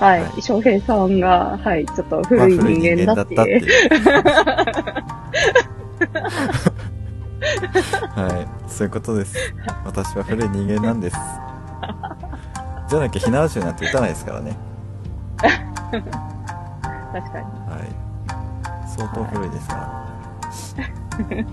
[0.00, 0.22] はい。
[0.22, 3.60] はい翔平さんが、はい、ちょっとまあ古い人間だっていう。
[3.60, 3.66] いう。
[8.14, 8.70] はい。
[8.70, 9.36] そういうことです。
[9.84, 11.16] 私は古い人間なんです。
[12.88, 14.56] じゃなきゃ火縄銃なんて撃たないですからね。
[15.38, 17.44] 確かに。
[17.70, 18.88] はい。
[18.96, 20.06] 相当古いですから。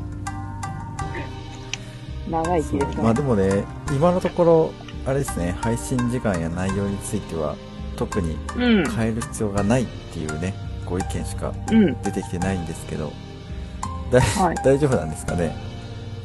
[2.29, 3.03] 長生きですね。
[3.03, 4.73] まあでもね、今のところ、
[5.05, 7.55] あれですね、配信時間や内容については、
[7.95, 8.89] 特にうん。
[8.89, 10.53] 変える必要がないっていうね、
[10.85, 12.01] ご意見しかうん。
[12.01, 13.11] 出てきてないんですけど、
[14.11, 15.55] だいはい大丈夫なんですかね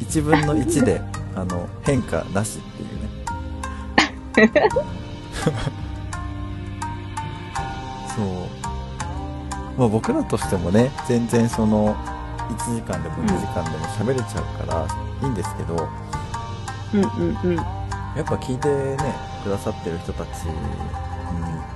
[0.00, 1.00] ？1分の1で
[1.34, 4.52] あの変化なしっていうね
[8.14, 8.26] そう
[9.78, 11.96] まあ僕らとしてもね全然その
[12.50, 14.86] 1時間でも2時間でも喋れちゃうから
[15.22, 15.88] いいんですけど、
[16.94, 17.77] うんうんうん。
[18.18, 20.50] やっぱ聞いてねくださってる人たちに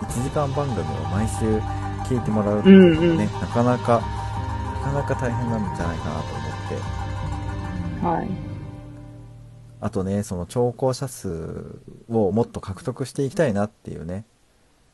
[0.09, 1.59] 1時間番組を毎週
[2.05, 3.41] 聞いてもらうっていうのもね、うん。
[3.41, 4.03] なかなか
[4.75, 6.43] なかなか大変なんじゃないかなと思
[8.03, 8.07] って。
[8.07, 8.29] はい。
[9.81, 14.25] あとねその聴講者数をもっと獲得していきたいなっていうね。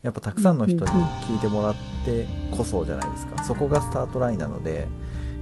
[0.03, 3.43] やっぱたくさんの人に聞いてもらってこそじゃないですか。
[3.43, 4.87] そこがスタートラインなので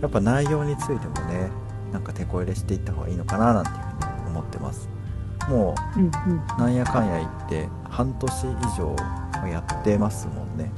[0.00, 1.50] やっぱ内容についてもね
[1.92, 4.95] なんか手こ入れしていった方がいいのかななんていうふうに思ってます
[5.48, 6.60] もう。
[6.60, 8.96] なんやかんや言って半年以上
[9.48, 10.70] やってますもんね。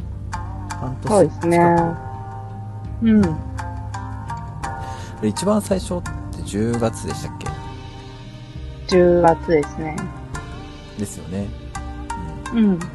[0.70, 1.59] 半年そうですね。
[3.00, 3.20] 近う
[5.26, 5.28] ん。
[5.28, 6.11] 一番最初って
[6.42, 7.48] 10月でしたっけ
[8.96, 9.96] ？10月ですね。
[10.98, 11.46] ですよね、
[12.52, 12.64] うん。
[12.64, 12.87] うん、そ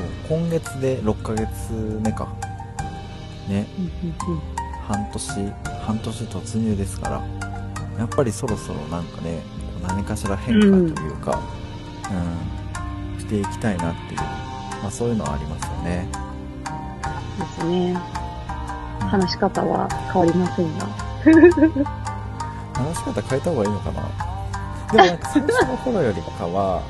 [0.00, 2.28] う今月で6ヶ月目か。
[3.48, 3.66] ね。
[3.78, 4.40] うんうん。
[4.88, 5.52] 半年
[5.84, 7.22] 半年突入ですから
[7.98, 9.42] やっぱりそろそろなんかね
[9.86, 11.42] 何かしら変化というか、
[12.10, 16.08] うんしていきたいなっていう、まあ、そういうのはありますよね、
[17.38, 17.90] ですね。
[17.90, 17.96] うん
[19.08, 20.86] 話し方は変わりませんが。
[22.74, 24.02] 話し方変えた方がいいのかな？
[24.92, 26.82] でもなんか最初の頃よりかは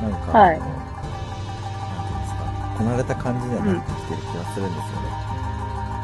[0.00, 2.40] なんか、はいなんていうんですか
[2.78, 5.08] こなれた感じにはなってきてる気がするんですよね、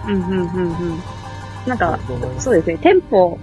[0.09, 1.01] うんうんうんうん。
[1.67, 1.99] なんか、
[2.39, 2.79] そうですね。
[2.79, 3.39] テンポ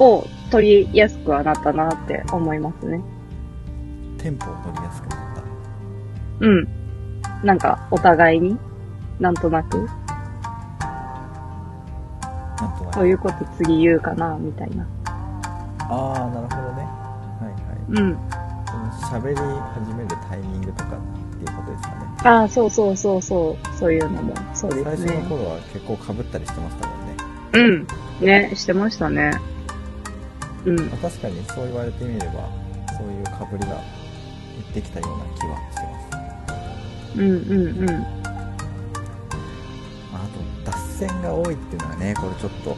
[0.00, 3.00] を取りやすくはなったなって思いますね。
[4.18, 5.42] テンポを取りやすくなった
[6.40, 6.68] うん。
[7.44, 8.58] なんか、お互いに、
[9.20, 9.88] なんとなく、なん
[12.78, 14.86] となくこういうこと次言うかな、みたいな。
[15.90, 18.18] ああなるほどねはいはいうん。
[18.66, 21.00] その喋り始めるタイミングとかっ
[21.36, 23.76] ていうことですかねああ、そうそうそうそう。
[23.76, 25.12] そういうのも、そう最ですね。
[25.16, 27.16] 初の頃は結構被ったりしてましたもんね、
[28.20, 28.26] うん。
[28.26, 29.32] ね、してましたね。
[30.64, 30.76] うん。
[30.76, 32.48] まあ、確かにそう言われてみれば
[32.96, 33.82] そういう被りが減
[34.70, 35.98] ってきたような気はしてま
[37.14, 37.32] すうんうん
[37.78, 37.86] うん。
[40.12, 42.76] まあ、あと脱線が多いっていうのはねこれちょっと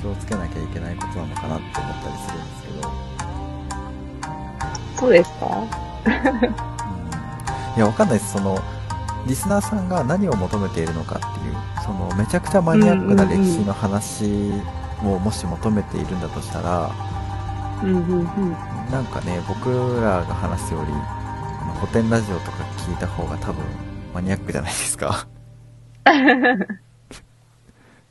[0.00, 2.92] 気をつけなきゃいけないことなのかなって思ったりするんですけど、
[4.96, 5.46] そうですか？
[6.06, 8.32] うん、いやわかんないです。
[8.32, 8.58] その
[9.26, 14.52] リスナーさんが何を求めているのかっていうそのめちゃくちゃマニアックな歴史の話
[15.02, 16.90] をもし求めているんだとしたら、
[17.82, 18.52] うんうんうん。
[18.90, 23.64] なんかね僕らが話すよりあの古典ラジオとか聞いた方が多分
[24.14, 25.26] マニアックじゃないですか。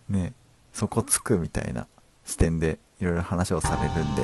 [0.09, 0.33] ね
[0.71, 1.87] そこつくみたいな
[2.23, 4.21] 視点でいろいろ話をされるんで、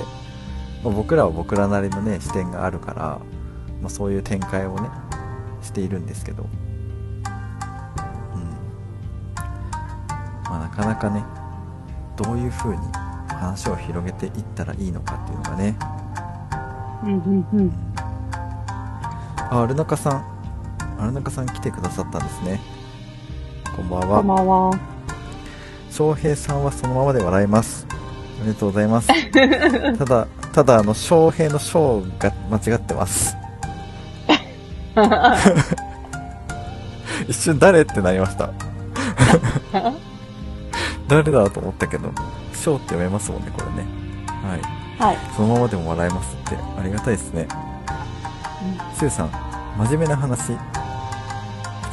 [0.83, 3.19] まあ僕らは僕らなりのね視点があるから、
[3.81, 4.89] まあ、そういう展開をね
[5.61, 6.43] しているんですけど。
[6.43, 6.49] うん。
[10.45, 11.23] まあなかなかね
[12.15, 13.02] どういう風に
[13.43, 15.75] 話を広げていったらいいのかっていうのがね
[17.03, 17.71] うんうんうん。
[19.49, 20.25] あ、アルナカさん。
[20.97, 22.61] アルナカさん来てくださったんですね。
[23.75, 24.23] こんばんこんは。
[24.23, 24.79] ばんは。
[25.91, 27.85] 翔平さんはそのままで笑います。
[27.89, 27.93] あ
[28.43, 29.07] りがとうございます。
[29.99, 33.35] ただ、ただ、あの、翔平の翔が間違ってます。
[37.27, 38.49] 一瞬誰ってなりました。
[41.07, 42.11] 誰だと思ったけど、
[42.63, 43.85] 翔って読めますもんね、これね。
[44.41, 44.61] はい。
[44.97, 45.17] はい。
[45.35, 47.47] そのままでも笑えますって、ありがたいですね。
[48.95, 49.31] スーさん、
[49.77, 50.53] 真面目な話。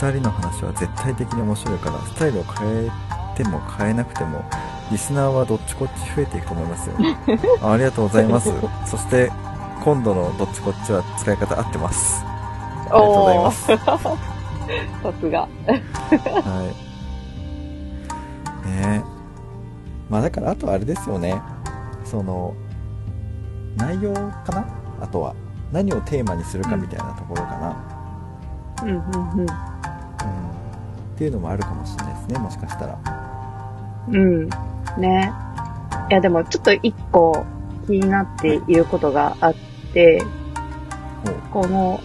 [0.00, 2.90] 二人の話は絶対的に面白いから、スタイルを変え
[3.36, 4.44] ても変えなくても、
[4.92, 6.94] リスナーはどっちこっち増えていくと思いますよ。
[7.62, 8.52] あありがとうございます。
[8.86, 9.30] そして、
[9.82, 12.24] 今度のどっちこっちは使い方合ってます。
[12.24, 13.66] ありがとうございます。
[13.66, 13.76] さ
[15.20, 15.40] すが。
[15.40, 15.48] は
[18.64, 18.68] い。
[18.68, 19.09] ねえ。
[20.10, 21.40] まあだからあとはあれですよね。
[22.04, 22.54] その、
[23.76, 24.66] 内容かな？
[25.00, 25.34] あとは。
[25.72, 28.82] 何をテーマにするかみたいなところかな。
[28.82, 29.40] うんうんうん。
[29.40, 29.46] うん。
[29.46, 29.48] っ
[31.16, 32.38] ていうのもあるかもしれないですね。
[32.40, 32.98] もしかしたら。
[34.08, 34.48] うん。
[34.98, 35.32] ね。
[36.10, 37.44] いや、でもちょっと一個
[37.86, 39.54] 気になっていることがあっ
[39.92, 40.24] て、
[41.52, 41.62] ほう。
[41.62, 42.00] この、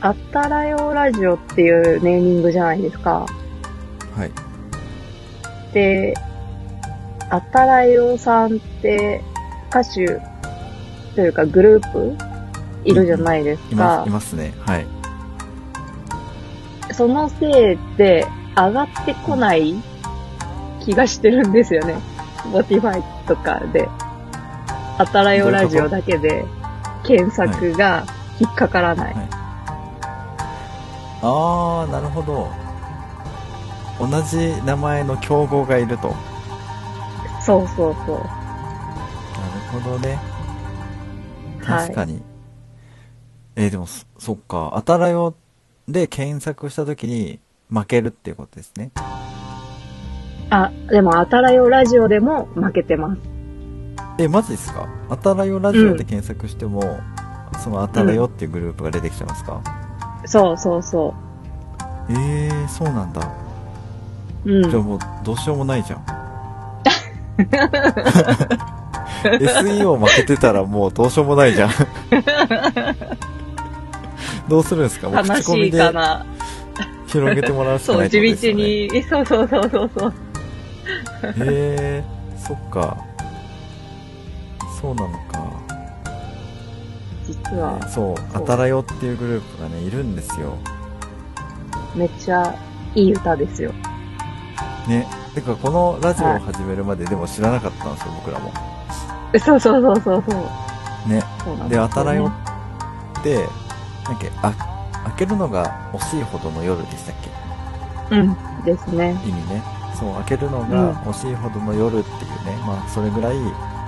[0.00, 3.26] あったらよラジオっていうネーミングじゃないですか。
[4.16, 4.32] はい。
[5.74, 6.14] で、
[7.30, 9.22] あったらよさんって
[9.70, 10.20] 歌手
[11.14, 12.16] というかグループ
[12.84, 14.12] いるじゃないですいまかす、い。
[14.12, 14.52] ますね。
[14.60, 14.86] はい。
[16.94, 19.74] そのせいで上がってこない
[20.80, 21.94] 気がしてるんですよね。
[22.52, 23.88] Spotify とかで。
[24.98, 26.44] あたらよラジオだけで
[27.04, 28.04] 検索が
[28.38, 29.14] 引っかからない。
[29.14, 29.40] はい
[31.22, 32.48] あー、なるほど。
[34.00, 36.14] 同じ名前の競合がいると。
[37.58, 38.16] なるそうそうそう。
[39.72, 40.16] ほどね。
[41.62, 42.22] はい確かに。
[43.56, 44.72] えーでもそ、そっか。
[44.74, 45.34] あたらよ
[45.86, 47.38] で検索したときに
[47.70, 48.90] 負けるっていうことですね。
[50.50, 53.20] あ、でもあたらよラジオでも負けてます。
[54.18, 54.88] え、マジですか？
[55.08, 56.98] あたらよラジオで検索しても、
[57.62, 59.62] そのあたらよっていうグループが出てきちゃいますか、
[60.26, 61.14] そうそうそ
[62.08, 63.20] えー、そうなんだ。
[64.44, 64.52] う。
[64.52, 64.82] うんじゃあ。
[64.82, 66.19] もうどうしようもないじゃん。
[69.22, 71.70] SEO 負けてたらもうどうしようもないじゃん。
[74.48, 75.08] どうするんですか？
[75.08, 75.80] もう悲しい口コミで。
[77.06, 78.62] 広げてもらうしかそう、ないって地ことですよね。
[78.62, 80.10] 道に、そうそうそうそうそう。
[80.10, 80.12] へ
[81.38, 82.96] えー、そっか。
[84.80, 85.50] そうなのか。
[87.26, 90.56] 実は、そう、あたらよっていうグループがね、いるんですよ。
[91.94, 92.54] めっちゃ
[92.94, 93.72] いい歌ですよ。
[94.90, 95.06] ね。
[95.34, 98.52] てか、このラジオを始めるまででも知らなかったんですよ、僕らも。
[99.38, 101.08] そうそうそうそうそう。
[101.08, 101.22] ね。
[101.68, 102.34] で、あたらよね
[103.20, 103.36] って、
[104.04, 107.14] なんか、あ、開けるのが惜しいほどの夜でしたっ
[108.10, 108.16] け？
[108.16, 108.36] うん。
[108.64, 109.12] ですね。
[109.24, 109.62] 意味ね。
[109.98, 113.36] そう、開けるのうんが惜しいほどの夜っていうね、まあ、それぐらい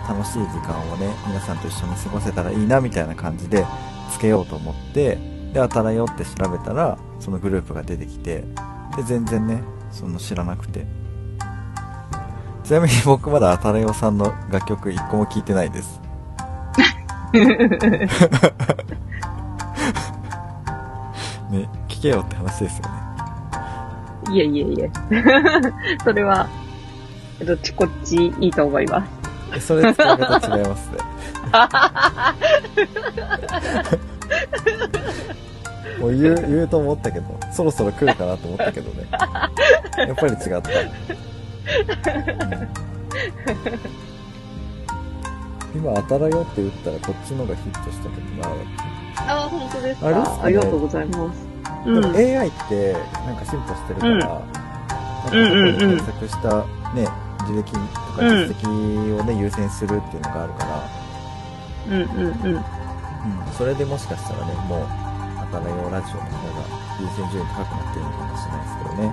[0.09, 3.67] 楽しい時間をね、皆さんと一緒に過ごせたらいいな、みたいな感じで、
[4.13, 5.19] つけようと思って、
[5.53, 8.45] で、あたらよって調べたら、そのグループが出てきて、
[8.97, 10.85] で、全然ね、その知らなくて。
[12.65, 16.01] ちなみに僕まだあたらよさんの楽曲一個も聴いてないです。
[21.51, 22.93] ね、聴けよって話ですよね。
[24.33, 24.91] いえいえいえ。
[26.03, 26.49] それは、
[27.45, 29.09] どっちこっちいいと思います。
[29.55, 30.97] えそれ使い方違いますね。
[36.01, 39.07] もう言う、言うと思ったけど、そろそろ来るかなと思ったけどね。
[39.11, 40.71] やっぱり違った。
[40.71, 40.93] うん
[45.75, 48.49] 今、当たらよって打ったらこっちのがヒットしたけどな。
[49.27, 50.23] あ、本当ですあれね？
[50.43, 51.47] ありがとうございます。
[51.87, 52.15] うでもん。
[52.15, 57.09] AI ってなんか進歩してるから、うんなんか検索したね、
[57.47, 60.85] 履歴とか実績をね、優先するっていうのがあるから、
[61.87, 62.57] うんうんうん。
[62.57, 62.63] うん、
[63.57, 64.87] それでもしかしたらね、もう、
[65.53, 66.65] あたらよラジオの方が
[66.99, 69.13] 優先順位高くなってるのかもしれないですけどね。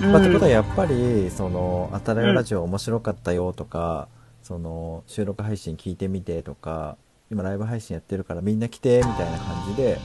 [0.00, 4.08] うんまあ、ってことはやっぱり、その、あたらよラジオ面白かったよとか、
[4.42, 6.96] その、収録配信聞いてみてとか、
[7.30, 9.98] 今ライブ配信やってるからみんな来て、みたいな感じで、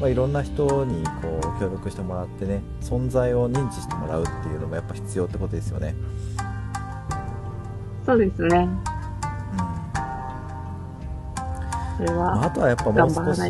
[0.00, 5.94] まあ、いろんな人にこう、協力してもらってね、存在を認知してもらうっていうのもやっぱ必要ってことですよね。
[8.04, 8.58] そうですね。
[8.58, 8.62] う
[12.02, 12.06] ん。
[12.06, 13.40] それまあ、は、あとはやっぱもう少し。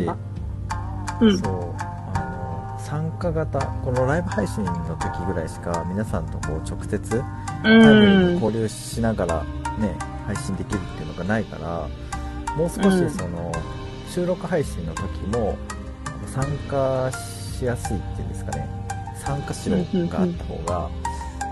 [1.21, 1.39] うん。
[1.39, 1.75] そう
[2.15, 7.23] あの参加型このライブ配信の時ぐらいしか皆さんとこう直接
[7.65, 8.35] イにん。
[8.35, 9.45] 交流しながら
[9.79, 9.97] ね
[10.27, 11.89] 配信できるっていうのがないから
[12.57, 13.53] もう少うんしその、
[14.09, 15.57] 収録配信の時も
[16.27, 18.69] 参加しやすいっていうんですかね
[19.15, 20.91] 参加しろがあった方が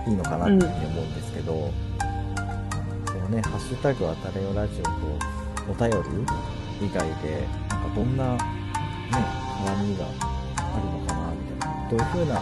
[0.07, 1.73] いいのかなっていうふうに思うんですけど、
[3.07, 4.91] そのね「ハッシュタグあたれよラジオ」と
[5.69, 5.91] お便
[6.81, 8.39] り以外でなんかどんなね
[9.67, 10.09] 絡みがあ
[10.79, 12.35] るのかなみたいなどういう風な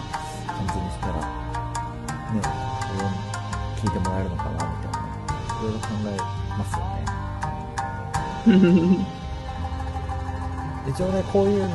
[0.46, 2.42] 感じにしたらね
[3.80, 4.98] 聞いてもらえるのかなみたいな
[5.60, 6.16] いろいろ考え
[6.58, 7.04] ますよね
[10.86, 11.66] 一応ね、こういうの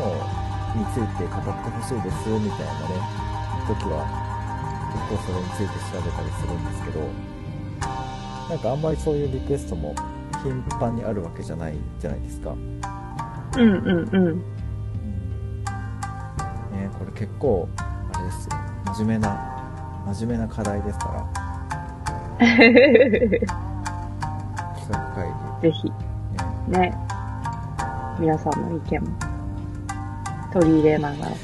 [0.75, 2.93] について語ってほしいです、みたいなね、
[3.67, 4.05] 時は、
[4.93, 7.01] 結構それについて調べたりするんですけど、
[8.49, 9.95] なんかあんまりそういうリクエストも
[10.43, 12.51] 頻繁にあるわけじゃないじゃないですか。
[12.51, 12.61] うん
[13.57, 14.58] うんうん。
[16.99, 18.57] ね、これ結構、あれですよ。
[18.97, 21.27] 真面目な、真面目な課題ですから、
[22.39, 22.57] 企
[24.89, 25.93] 画会ぜひ、議。
[26.71, 26.79] ね。
[26.79, 26.97] ね。
[28.19, 29.07] 皆さんの意見も
[30.51, 31.25] 取り入れながら。
[31.25, 31.37] はい。
[31.37, 31.43] ま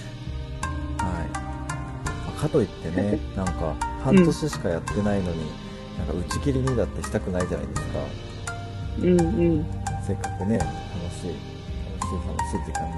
[2.38, 5.52] あかといってね、 なんか、半年しかやってないのに、
[5.98, 8.00] なんか打ち切りにだってしたくないじゃないですか。
[9.00, 9.24] うんう
[9.60, 9.66] ん。
[10.02, 10.70] せっかくね、楽
[11.12, 11.36] しい、
[11.92, 12.96] 楽しい楽しい時間な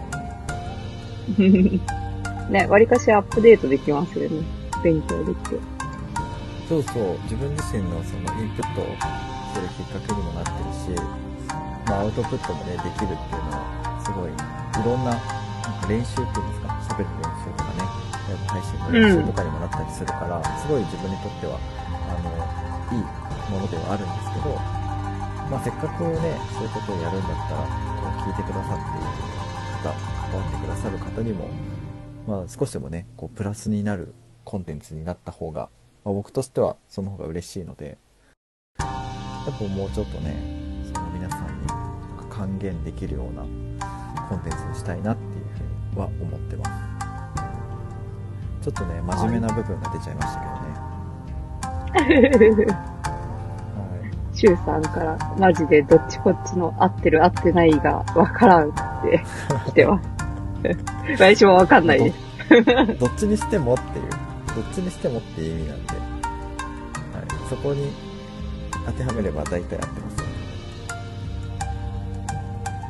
[1.38, 1.82] のに。
[2.50, 4.42] ね、割かしアップデートできますよね。
[4.84, 5.58] 勉強できて。
[6.70, 8.86] そうそう、自分自身のそのインプットを
[9.56, 11.02] するきっかけにもなってるし、
[11.88, 14.36] まあアウトプットもね、できるっていうのは、すごい、い
[14.84, 17.88] ろんな、なんか練習っていうんですか、喋る練習とかね、
[18.48, 21.60] 配信の練習とかにもなったりするから、すごい自分にとっては、
[22.12, 22.32] あの、
[22.92, 23.04] いい
[23.52, 24.56] ものではあるんですけど、
[25.48, 29.12] まあせっかくね、そういうことをやるんだったら、こう聞いてくださっている
[29.84, 31.48] 方、関わってくださる方にも、
[32.28, 34.14] まあ少しでもね、こうプラスになる
[34.44, 35.70] コンテンツになった方が、
[36.04, 37.98] まあ、僕としてはその方が嬉しいので、
[38.80, 40.36] やっぱもうちょっとね、
[40.94, 41.68] その皆さんに
[42.30, 43.44] 還元できるような
[44.28, 46.72] コンテンツにしたいなっていうふうには思ってます。
[48.62, 52.50] ちょっとね、真面目な部分が出ちゃいましたけどね。
[52.84, 53.90] は
[54.34, 54.38] い。
[54.38, 59.24] シュウさんから、マジでどっちこっちの合ってる合ってないがわからんって
[59.68, 60.17] 来てます。
[61.18, 62.18] 私もわかんないです。
[63.00, 64.10] どっちにしてもっていう、
[64.56, 66.02] どっちにしてもっていう意味なんで、はい、
[67.50, 67.92] そこに
[68.86, 70.34] 当てはめれば大体合ってますよね。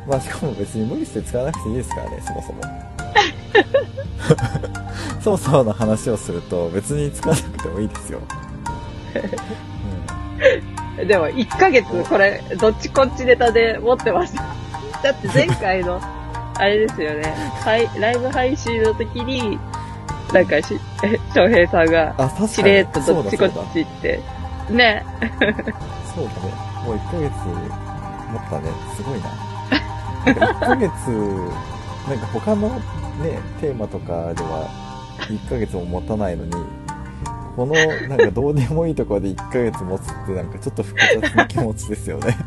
[0.08, 2.62] まあしかも別に無理して使わなくていいですからね、そもそも。
[5.22, 8.20] そもそもの話をすると別に使わなくてもいいですよ。
[11.00, 14.36] うん、でも、1ヶ月これ、どっちこっちネタで持ってます。
[14.36, 16.00] だって前回の、
[16.60, 17.24] あれですよね、
[17.64, 19.60] はい、ライブ配信の時に、
[20.34, 22.48] なんかし、え翔平さんが。
[22.48, 24.20] しれっとどっちこっちって、
[24.70, 25.06] ね、
[26.14, 26.68] そうだね。
[26.86, 27.32] もう1ヶ月
[28.32, 28.70] 持ったね。
[28.96, 29.30] すごいな。
[30.26, 31.10] なんか1ヶ月、
[32.10, 34.70] なんか他のね、テーマとかでは
[35.30, 36.52] 1ヶ月も持たないのに、
[37.56, 37.74] この
[38.08, 42.38] なんかどうでもいいところで1ヶ月持つってなんかちょっと複雑な気持ちですよね。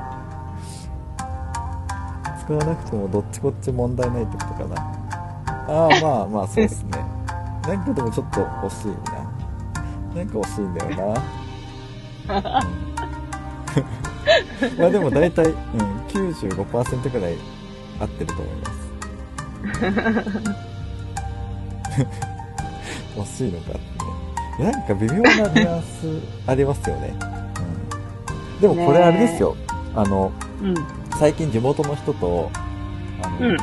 [2.46, 4.76] 使わなくてもどっちこっち問題ないってことかな。
[5.68, 7.04] ああ、まあまあそうですね。
[7.66, 8.94] なんかでもちょっと欲しいな。
[10.14, 11.06] なんか欲しいんだよな。
[11.08, 11.16] うん
[14.78, 15.54] まあでも大体、うん、
[16.06, 17.36] 95%くらい
[18.00, 18.76] 合ってると思います。
[23.16, 23.74] 欲しいのかっ
[24.58, 24.72] てね。
[24.72, 25.86] なんか微妙なニュアンス
[26.46, 27.14] ありますよね。
[28.54, 29.56] うん、でもこれあれですよ。
[29.94, 30.32] あの、
[30.62, 30.74] うん、
[31.18, 32.50] 最近地元の人と、
[33.22, 33.54] あの、うん。
[33.54, 33.58] い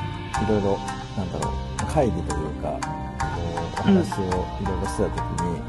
[0.49, 0.79] ろいろ、
[1.15, 4.25] なんだろう、会議というか、こう、お話を
[4.59, 5.61] いろいろしてたときに、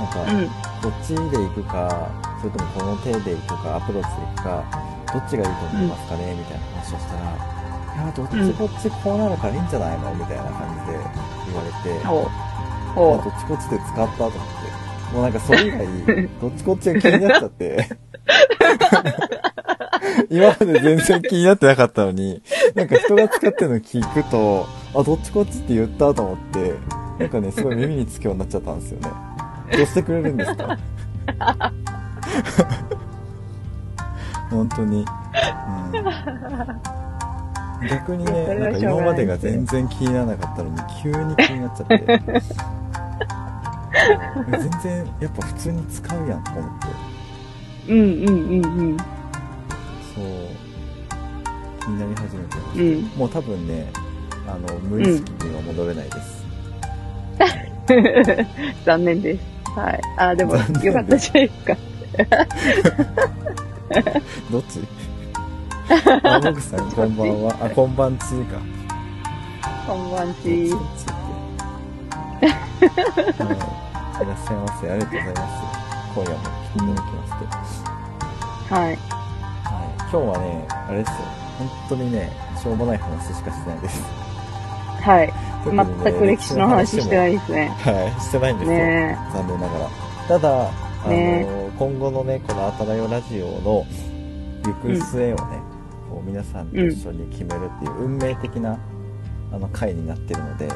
[0.00, 0.48] なんか、うん、
[0.80, 2.10] どっちで行くか、
[2.40, 4.64] それともこの手で行くか、アプローチで行くか、
[5.12, 7.50] どっちがいいと思いますかね、みたいな話をしたら、
[7.94, 10.98] いや、どっちこっちこうなるからいいんじゃないのみたいな感じで
[11.44, 12.00] 言われて、
[13.20, 14.60] どっちこっちで使ったと思って。
[15.12, 15.86] もうなんかそれ以外、
[16.40, 17.88] どっちこっちが気になっちゃって。
[20.30, 22.42] 今まで全然気になってなかったのに、
[22.74, 26.74] なんか人が使ってるの聞くと、あ、どっちこっちって言ったと思って、
[27.18, 29.10] なんかね、すごい耳につくようになっちゃったんですよね。
[29.76, 30.78] どうしてくれるんですか？
[34.50, 35.04] 本当に。
[37.80, 42.22] うん、逆にね、なんか今までが全然気にならなかったのに、急に気になっちゃって。
[44.50, 46.88] 全然、やっぱ普通に使うやんと思って。
[47.92, 47.94] う。
[47.94, 48.96] うん、うん、うん、うん。
[50.14, 50.24] そう。
[51.80, 52.80] 気になり始めてます。
[52.80, 53.02] うん。
[53.16, 53.90] もう多分ね、
[54.46, 56.40] あの、無意識には戻れないです。
[58.84, 59.44] 残念です。
[59.78, 60.00] はい。
[60.18, 61.76] あ、でも、よかったじゃないですか。
[64.50, 64.80] どっち？
[66.22, 67.56] あ、僕さん、こんばんは。
[67.60, 68.28] あ、こんばんちか。
[69.86, 70.38] こんばんち。
[70.40, 70.46] は
[72.42, 72.42] い。
[72.42, 72.46] い
[74.26, 74.90] らっしゃいませ。
[74.90, 75.52] ありがとうございます。
[76.14, 76.48] 今夜も来て
[76.78, 77.26] いただきま
[77.64, 77.80] し
[78.68, 78.74] て。
[78.74, 78.98] はい。
[80.10, 80.22] はい。
[80.24, 81.14] 今日はね、あれですよ。
[81.58, 82.30] 本当にね、
[82.60, 84.02] しょうもない話しかしてないです。
[85.02, 85.26] はい。
[85.26, 85.34] ね
[85.64, 87.68] 全く歴史の話してないですね。
[87.68, 88.76] はい、してないんですよ。
[88.76, 89.90] ね残念ながら。
[90.28, 91.46] ただ、あの、ね
[91.78, 93.86] 今後のね、このあたらよラジオの
[94.64, 95.60] 行く末をね、
[96.10, 98.78] こう皆さんと一緒に決めるっていう運命的な、
[99.52, 100.68] あの回になってるので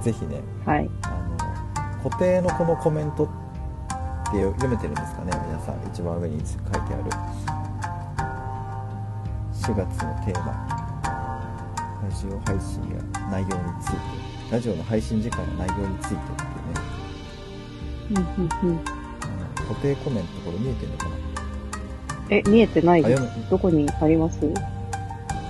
[0.00, 0.90] ぜひねはい。
[1.02, 3.28] あの固定のこのコメントっ
[4.32, 7.67] て読めてるんですかね皆さん一番上に書いてある
[9.58, 10.52] 4月のテーマ
[12.02, 13.98] ラジオ配信や内容について
[14.52, 16.22] ラジオの配信時間や内容についてってね。
[18.10, 18.24] うんうん
[18.70, 18.78] うん。
[18.78, 18.82] あ
[19.60, 21.16] の固定コメントこれ見えてるのかな？
[22.30, 23.22] え、見えてないです。
[23.50, 24.38] どこにあります？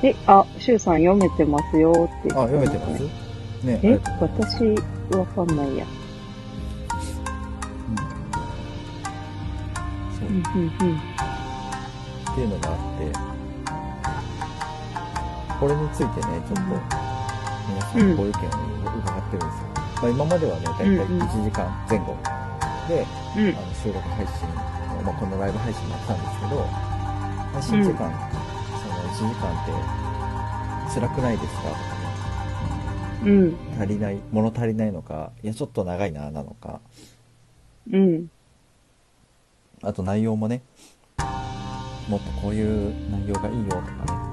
[0.02, 2.34] え、あ、シュウさん読めてますよって。
[2.34, 3.02] あ言って読めてます？
[3.66, 3.80] ね。
[3.82, 4.74] え私、
[5.16, 5.86] わかんないや。
[10.22, 10.72] うんうんうん。
[10.72, 10.72] っ
[12.34, 13.27] ていうのがあって
[15.59, 16.62] これについてねちょっと
[17.68, 18.32] 皆さんご意見を
[18.98, 21.22] 伺ってるんですよ、まあ、今まではねだいたいうんうん。
[21.22, 22.16] 1時間前後
[22.88, 23.04] で、
[23.36, 23.56] うん。
[23.56, 26.62] あの収録配信を、まあ、このライブ配信になったんですけど
[27.52, 28.11] 配信時間、
[28.78, 29.72] その1時間って
[30.94, 31.62] 辛くないですか？
[31.62, 31.78] とかね
[33.24, 33.56] うん。
[33.80, 35.32] 足りない物足りないのか？
[35.42, 36.80] いやちょっと長いななのか。
[37.90, 38.30] うん。
[39.82, 40.62] あと内容もね
[42.09, 43.82] もっとこういう内容がいいよとか
[44.22, 44.27] ね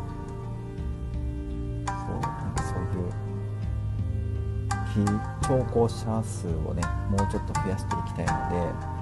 [5.41, 8.95] 投稿者数をねもうちょっと増やしていきたいので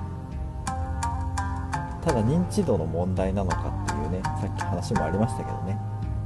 [2.05, 5.77] ただ認知度の問題なのかっていうねさっき話もありましたけどね。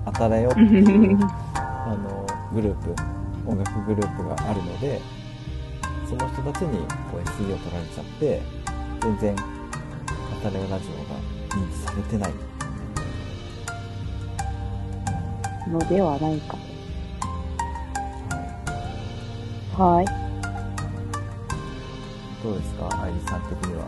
[0.06, 1.18] 当たれよっていう
[1.54, 2.96] あのグループ
[3.46, 5.02] 音楽グループがあるので
[6.08, 6.80] その人たちに
[7.12, 8.42] こう SE を取られちゃって
[9.02, 9.36] 全然
[10.42, 11.20] 当たれよラジオが
[11.62, 12.34] 認知されてない、
[15.70, 16.56] のではないか。
[16.56, 16.77] は
[19.78, 20.06] はい。
[20.06, 20.08] い、
[22.44, 22.90] どうですか？
[23.04, 23.86] 愛理さん的には。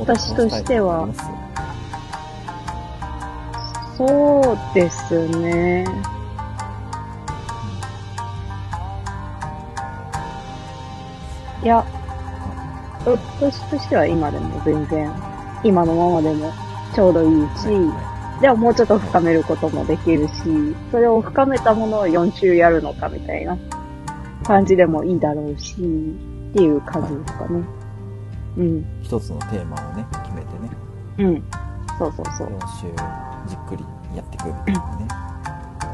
[0.00, 1.06] 私としては。
[3.98, 5.84] そうですね。
[11.62, 11.84] いや、
[13.04, 15.12] 私としては今でも全然、
[15.62, 16.52] 今のままでも
[16.94, 17.66] ちょうどいいし、
[18.40, 20.32] でももうちょっと深めることもできるし、
[20.90, 23.56] それを深めたものを4週やるのかみたいな
[24.44, 25.76] 感じでもいいだろうし、っ
[26.54, 27.62] ていう感じですかね。
[28.56, 28.78] うん。
[28.78, 30.70] い一つのテーマをね決めてね
[31.18, 31.42] うん。
[31.98, 32.48] そうそうそう。
[32.48, 32.86] 4週
[33.48, 33.84] じっくり
[34.16, 35.08] やっていくみたいなね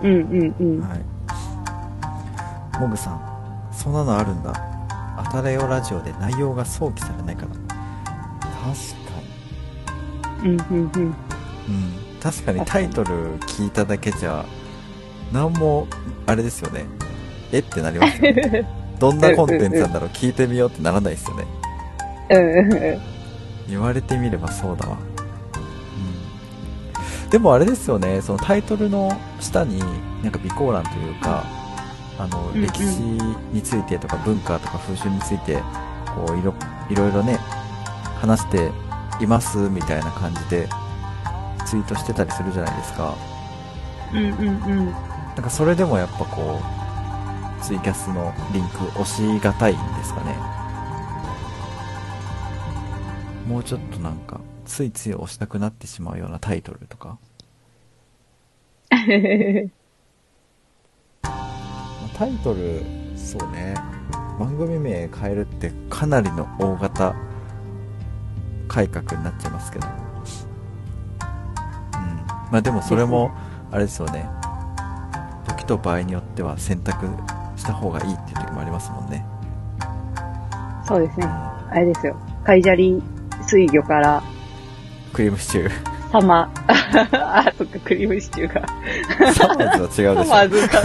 [0.02, 0.80] うんうんうん。
[0.80, 1.00] はい。
[2.78, 3.20] モグさん、
[3.72, 4.52] そんなのあるんだ。
[5.24, 7.48] 当たれよラジオで内容が想起されないから。
[7.48, 7.58] 確
[10.34, 10.50] かに。
[10.50, 11.02] うんうんうん。
[11.04, 11.14] うん。
[12.24, 14.46] 確かにタイトル聞いただけじゃ、
[15.30, 15.86] なんも、
[16.24, 16.86] あれですよね。
[17.52, 18.66] えってなりますよね。
[18.98, 21.44] どんなコンテンツなんだろう聞いてみようってならないですよね。
[22.30, 23.00] うんうん
[23.68, 24.96] 言われてみればそうだわ。
[27.24, 27.30] うん。
[27.30, 29.80] でもあれですよね、そのタイトルの下に、
[30.22, 31.44] なんか備考欄というか、
[32.18, 33.02] あの、うんうん歴史
[33.52, 35.56] についてとか文化とか風習について、
[36.06, 37.38] こういろいろね、
[38.18, 38.70] 話して
[39.20, 40.66] いますみたいな感じで、
[41.64, 43.14] ツイートしてたりするじゃないですか。
[44.12, 44.86] うんうんうん。
[44.86, 50.36] なんかそれでもやっぱこう、ツイキャスのリンク押しがたいんですかね。
[53.48, 57.18] もうちょっとなんか、ついつい押したくなってしまうようなタイトルとか。
[61.22, 62.82] まあタイトル、
[63.16, 63.74] そうね。
[64.38, 67.14] 番組名変えるってかなりの大型
[68.68, 70.03] 改革になっちゃいますけど。
[72.54, 72.58] うん。
[72.58, 73.32] まあでもそれも、
[73.72, 74.28] あれですよね。
[75.46, 77.06] 時と場合によっては選択
[77.56, 79.26] した方がいいっていう時もありますもんね。
[80.86, 81.26] そうですね。
[81.26, 81.32] うん。
[81.32, 82.16] あれですよ。
[82.44, 83.02] カイジャリ
[83.48, 84.22] 水魚から、
[85.12, 85.94] クリームシチュー。
[86.12, 89.32] サマ、 あ、そっか、クリームシチューが。
[89.32, 90.80] サマーズは違うでしサマーズが。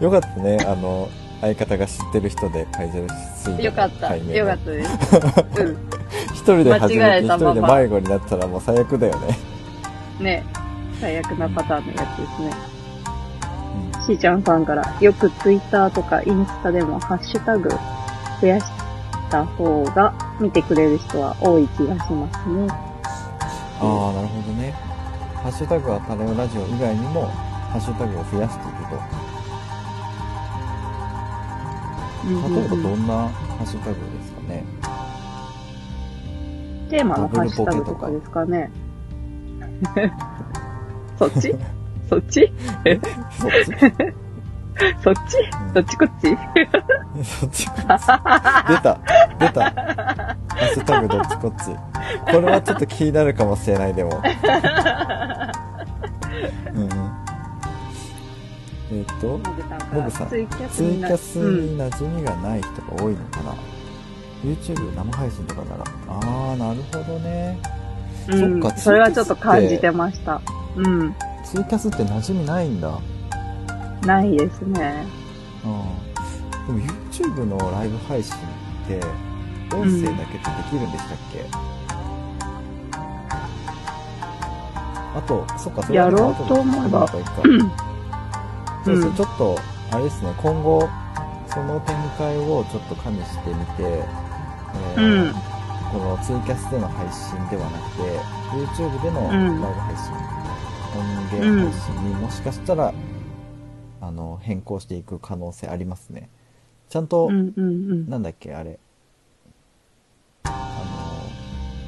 [0.00, 0.04] ょ。
[0.04, 0.58] よかったね。
[0.66, 1.08] あの、
[1.40, 3.06] 相方が知ってる人で会場
[3.36, 4.16] 水よかった。
[4.16, 4.90] よかったです。
[5.62, 5.76] うん。
[6.46, 9.38] 一人で始め間違えて一人で迷子になったらもう最悪だよね。
[10.20, 10.44] ね。
[11.00, 12.52] 最悪なパターンのやつですね。
[13.98, 17.68] うんしーちゃんさんから、よくツイッターとかインスタでもハッシュタグ
[18.40, 18.66] 増やし
[19.28, 22.68] た方が見てくれる人は多い気がしますね。
[23.80, 24.70] ああ、なるほどね。
[25.42, 29.02] ハッシュタグはタレオラジオ以外にも、ハッシュタグを増やしていくと。
[32.24, 34.75] 例えばどんなハッシュタグですかね。
[36.88, 38.70] テーマのハッシュタグとかですかね。
[41.18, 41.54] そっち？
[42.08, 42.52] そっち？
[43.38, 43.72] そっち？
[45.02, 45.38] そっち？
[45.66, 46.36] うんどっちこっち？
[47.24, 47.86] そっちこっち。
[47.88, 49.00] 出た。
[49.38, 49.70] 出た。
[49.70, 51.74] ハッシュタグどっちこっち。
[52.30, 54.20] これはちょっと気になるかもしれない、でも。
[56.74, 56.90] うんうん。
[58.92, 59.40] えっ、と、
[59.92, 63.54] モグさんツイキャスに馴染みがない人が多いのかな。
[64.44, 65.84] YouTube 生配信とかなら。
[66.08, 67.58] あー、なるほどね。
[68.28, 70.40] うんそっかそれはちょっと感じてました。
[70.76, 71.14] うん。
[71.44, 72.98] ツイキャスって馴染みないんだ。
[74.04, 75.06] ないですね。
[75.64, 76.78] うん。
[76.78, 78.38] でも YouTube のライブ配信っ
[78.88, 79.00] て、
[79.74, 81.44] 音声だけでできるんでしたっけ、
[85.16, 87.42] あと、そっか、それはやろうと思えばそうそ
[88.92, 89.58] う、うんちょっと、
[89.92, 90.88] あれですね、今後、
[91.48, 94.25] その展開をちょっと加味してみて、えー
[94.96, 95.56] うん
[95.92, 98.02] このツイキャスでの配信ではなくて、
[98.82, 100.12] YouTube でのライうんブ配信、
[100.98, 102.92] 音源配信にもしかしたら、
[104.00, 106.28] あの、変更していく可能性ありますね。
[106.88, 108.10] ちゃんと、うんうんうん。
[108.10, 108.78] なんだっけ、あれ。
[110.44, 110.50] あ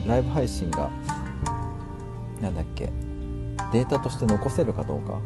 [0.06, 0.90] の、ライブ配信が、
[2.40, 2.92] なんだっけ、
[3.72, 5.20] データとして残せるかどうか。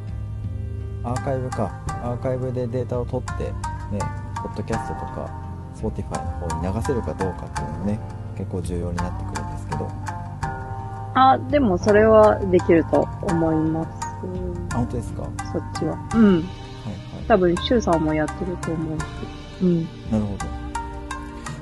[1.04, 1.82] アーカイブか。
[1.88, 3.52] アーカイブでデータを取って、ね、
[4.36, 5.41] ポッドキャストとか、
[5.83, 7.99] Spotify の方に流せるかどうかっていうのもね、
[8.39, 9.89] 結構重要になってくるんですけど。
[11.14, 13.91] あ、あ、でもそれはできると思います。
[14.72, 15.22] 本当ですか？
[15.22, 15.99] はいそっちは。
[16.14, 16.37] うん。
[16.37, 16.45] はい。
[17.26, 19.05] 多分、シュウさんもやってると思うし。
[19.62, 19.83] うん。
[20.11, 20.47] なるほど。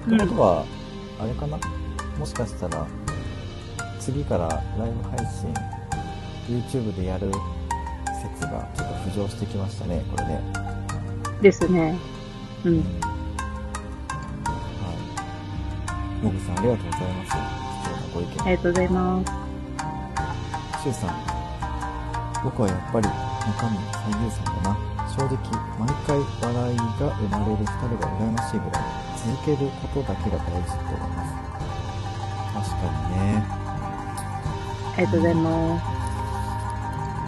[0.08, 0.64] うんってことは、
[1.20, 1.58] あれかな？
[2.18, 2.86] もしかしたら、
[3.98, 5.52] 次からライブ配信、
[6.48, 7.30] YouTube でやる
[8.22, 10.42] 説がちょっと浮上してきましたね、これね。
[11.42, 11.98] ですね。
[12.64, 12.84] うん。
[16.20, 16.28] はい。
[16.28, 17.30] モグさん、ありがとうございます。
[17.30, 18.42] 貴重なご意見。
[18.42, 19.32] ありがとうございます。
[20.82, 21.16] シュウさん、
[22.44, 24.76] 僕はやっぱり中身最優先だな。
[25.10, 25.36] 正直、
[25.78, 28.84] 毎回笑いが生まれる二人が羨ましいぐらい、
[29.16, 31.32] 続けることだけが大事と思います。
[32.54, 33.44] 確かにね。
[34.96, 35.84] ありがとうございます。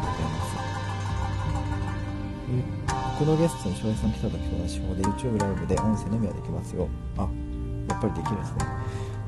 [0.00, 0.56] ございます。
[2.48, 2.62] え
[3.18, 6.88] 僕のゲストに翔平さん来た時と同じ手法で YouTube ライブで音声のみはできますよ。
[7.18, 7.28] あ、
[8.02, 8.58] ぱりできるんですね。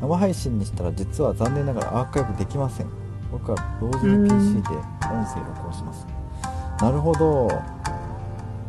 [0.01, 2.89] 生配信にしたら実は残念ながらアーカイブできません。
[3.31, 4.68] 僕は同時の PC で
[5.09, 6.07] 音声録音します。
[6.81, 7.49] なるほど。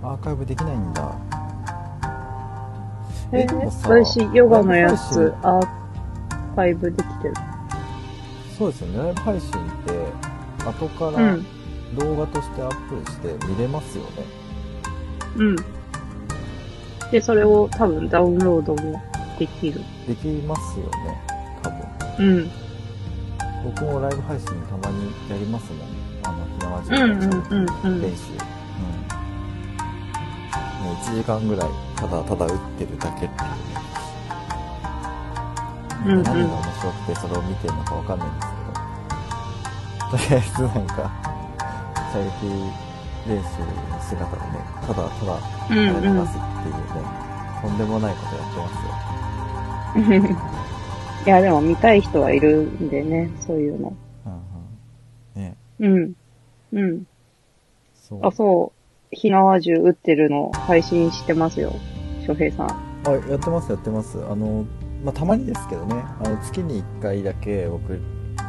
[0.03, 1.15] アーカイブできないんだ。
[3.31, 5.67] え、でもさ、私、ヨガのやつアー
[6.55, 7.33] カイブできてる。
[8.57, 8.97] そうですよね。
[8.99, 9.53] ライブ配信っ
[9.85, 9.93] て、
[10.63, 11.45] 後かうらん。
[11.97, 14.09] 動画としてアップして見れますよね。
[15.37, 15.55] うん。
[17.11, 19.01] で、それを多分ダウンロードも
[19.37, 19.81] できる。
[20.07, 20.91] できますよね。
[21.61, 22.25] 多分。
[22.25, 22.51] うん。
[23.65, 25.87] 僕もライブ配信たまにやりますもん。
[26.23, 28.01] あの、ひなわじうんうんうんうん。
[28.01, 28.31] 練習。
[28.31, 28.39] うん。
[30.85, 33.85] もう1時間ぐらい、ただただ打ってるだけっていうね。
[36.05, 38.65] うんうん何が面白くてそれを見てるのかわかんないんですけど。
[40.11, 41.11] とりあえずなんか、
[42.13, 42.85] 射撃
[43.27, 43.59] 練習
[43.91, 47.24] の姿でね、ただただ、流すっていうね、んうん。
[47.67, 50.35] とんでもないことやってますよ。
[51.25, 53.93] いや、でも見たい人はいるんでね、そういうの。
[54.25, 55.41] うんうん。
[55.41, 56.13] ね、うん。
[56.73, 57.03] うん。
[57.95, 58.19] そう。
[58.23, 58.71] あ、そ
[59.11, 59.15] う。
[59.15, 61.71] ひなわ銃撃ってるの配信してますよ。
[62.27, 62.67] 翔平さん。
[63.07, 64.17] あ、やってます、やってます。
[64.29, 64.65] あの、
[65.03, 67.99] まあ、たまにですけどね、あの、月に1回だけ僕、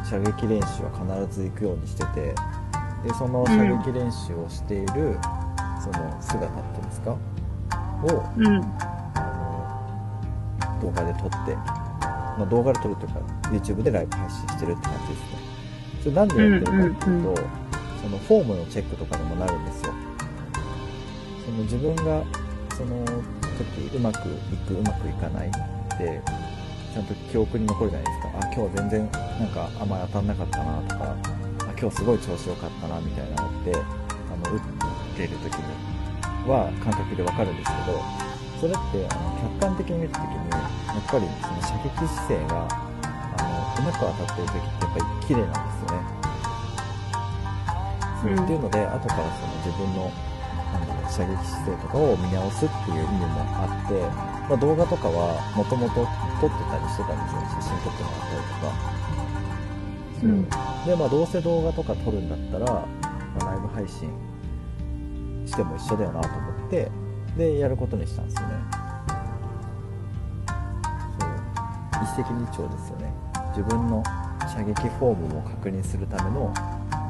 [0.05, 0.91] 射撃練習は
[1.27, 2.35] 必ず行くようにしてて、
[3.05, 5.19] で、その射撃練習をしている、
[5.81, 7.13] その姿っていうんですか？
[7.13, 7.17] を、
[8.37, 8.61] うん。
[10.81, 13.21] 動画で撮って、まあ、動画で撮るというか、
[13.51, 15.47] YouTube でライブ配信してるって感じですね。
[16.03, 17.67] それなんでやってるかっていうと、うん
[18.07, 19.93] そのフォームのチェックとかにもなるんですよ。
[21.45, 22.23] その自分が、
[22.77, 23.05] その
[23.59, 25.51] 時うまくいく、うまくいかないっ
[25.99, 26.23] て、
[26.95, 28.47] ちゃんと記憶に残るじゃないですか。
[28.47, 29.11] あ、今日全然
[29.41, 34.61] なんかあんまり当たんなかったなとか、あ、今日すごい調子良かったなみたいなのって、あの、打っ
[35.17, 37.99] てる時には感覚でわかるんですけど、
[38.61, 40.57] それってあの客観的に見た時に、や
[40.99, 46.17] っぱりその射撃姿勢が、あの、うまく当たってる時ってやっぱり綺麗なんですよね。
[48.23, 50.11] そううんっていうので、後からその自分の、
[50.73, 54.01] なんだろう、射撃姿勢とかを見直すっていう意味もあって、
[54.49, 56.07] まあ、動画とかはもともと
[56.41, 57.45] 撮ってたりしてたんですよ。
[57.61, 58.97] 写真撮ってもらったりとか。
[60.23, 60.49] うん
[60.87, 62.87] で、まあ、どうせ動画とか撮るんだったら、ま
[63.41, 64.09] あ、ライブ配信
[65.45, 66.91] しても一緒だよなと思って、
[67.37, 68.55] で、やることにしたんですよね。
[71.21, 71.31] そう。
[72.03, 73.13] 一石二鳥ですよね。
[73.51, 74.03] 自分の
[74.49, 76.53] 射撃フォームも確認するための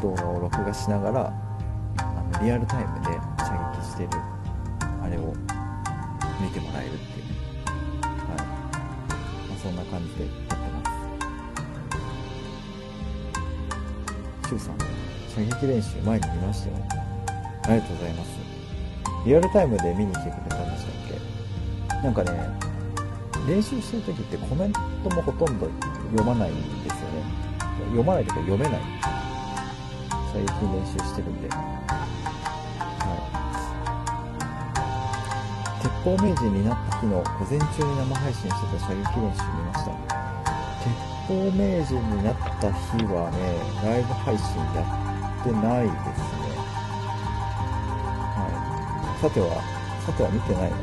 [0.02, 1.32] 動画を録画しながら、
[1.98, 2.02] あ
[2.38, 4.10] のリアルタイムで射撃してる
[5.02, 5.32] あれを
[6.40, 7.26] 見てもらえるっていう。
[7.64, 8.38] はい。
[9.48, 10.84] まあ、そんな感じでやってま
[14.42, 14.48] す。
[14.48, 14.78] シュウさん、
[15.28, 16.76] 射撃練習前に見ましたよ。
[17.64, 18.45] ありがとうございます。
[19.26, 20.94] リアルタイムで見に来てくれたんでしたっ
[21.90, 21.96] け？
[22.00, 22.30] なんかね、
[23.48, 24.78] 練習してる時ってコメント
[25.16, 25.68] もほとんど
[26.14, 26.54] 読まないん
[26.84, 27.24] ですよね。
[27.90, 28.80] 読まないというか読めない。
[30.32, 31.48] 最近練習してるんで。
[31.48, 31.56] は
[35.82, 35.82] い。
[35.82, 39.90] 鉄砲名人になった日の午前中に生配信してた射撃練習見ました。
[40.86, 40.94] 鉄
[41.26, 44.86] 砲名人になった日はね、ライブ配信や
[45.42, 46.15] ってないです
[49.26, 49.60] さては、
[50.06, 50.76] さては見てないな。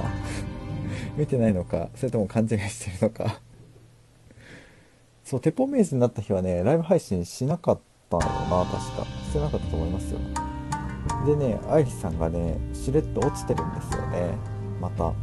[1.15, 3.39] 見てないのか、それとも勘違いしてるのか。
[5.23, 7.79] そう、鉄砲名人になった日はね、ライブ配信しなかっ
[8.09, 9.05] たのな、確か。
[9.29, 10.19] してなかったと思いますよ。
[11.25, 14.35] でね、アイリスさんがね、しれっと落ちてるんですよね。
[14.81, 15.07] また。
[15.07, 15.13] ね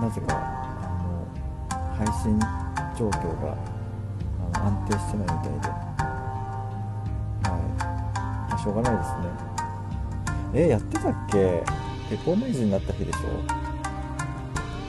[0.00, 2.38] なぜか、あの、配信
[2.96, 3.56] 状況が
[4.54, 5.89] 安定してないみたいで。
[8.62, 10.66] しょうがないですね。
[10.66, 11.62] え、やってたっけ？
[12.10, 13.20] 鉄砲名人になった日でしょ？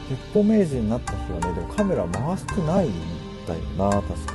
[0.09, 2.91] 鉄砲名人になった日はね、でもカメラ回してないん
[3.47, 4.33] だよな、確か。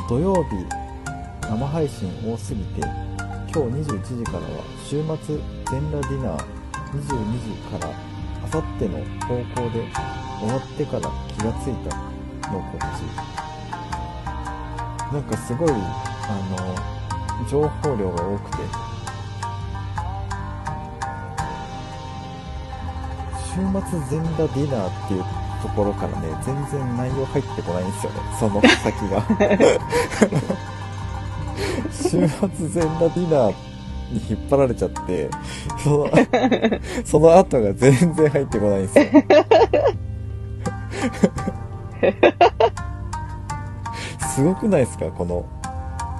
[0.00, 0.08] うん。
[0.08, 0.50] 土曜日、
[1.48, 2.82] 生配信多すぎて、
[3.52, 4.46] 今日21時からは
[4.84, 5.38] 週末
[5.68, 6.44] 全裸ディナー、
[6.92, 7.00] 22
[7.42, 7.92] 時から
[8.44, 9.82] あさっての方向で
[10.38, 11.96] 終わってから気がついた
[12.52, 12.80] のこっ
[13.40, 13.45] ち。
[15.12, 15.74] なんかすごい、あ
[16.50, 18.56] の、情報量が多くて、
[23.54, 25.24] 週末全裸ディナーっていう
[25.62, 29.22] ところからね、全然内容入ってこないんですよね、その先が。
[31.92, 33.54] 週末全裸ディナー
[34.12, 35.30] に引っ張られちゃって、
[35.82, 36.10] その、
[37.04, 39.04] その後が全然入ってこないんですよ。
[44.36, 45.06] すごくないですか？
[45.06, 45.46] この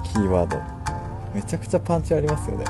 [0.03, 0.59] キーワード。
[1.35, 2.65] めちゃくちゃパンチありますよね。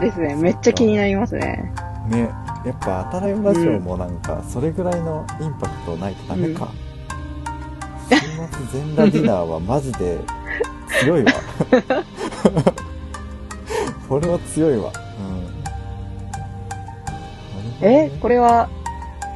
[0.00, 0.34] ですね。
[0.34, 1.70] めっちゃ気になりますね。
[2.08, 2.20] ね。
[2.64, 6.72] やっぱ、当たらよラジオもなんか、それぐらいのインパクトないとダメか。
[8.08, 10.18] 週末全裸ディナーはマジで
[11.02, 11.32] 強いわ。
[14.08, 14.90] これは強いわ。
[17.82, 17.86] うん。
[17.86, 18.70] え、これは、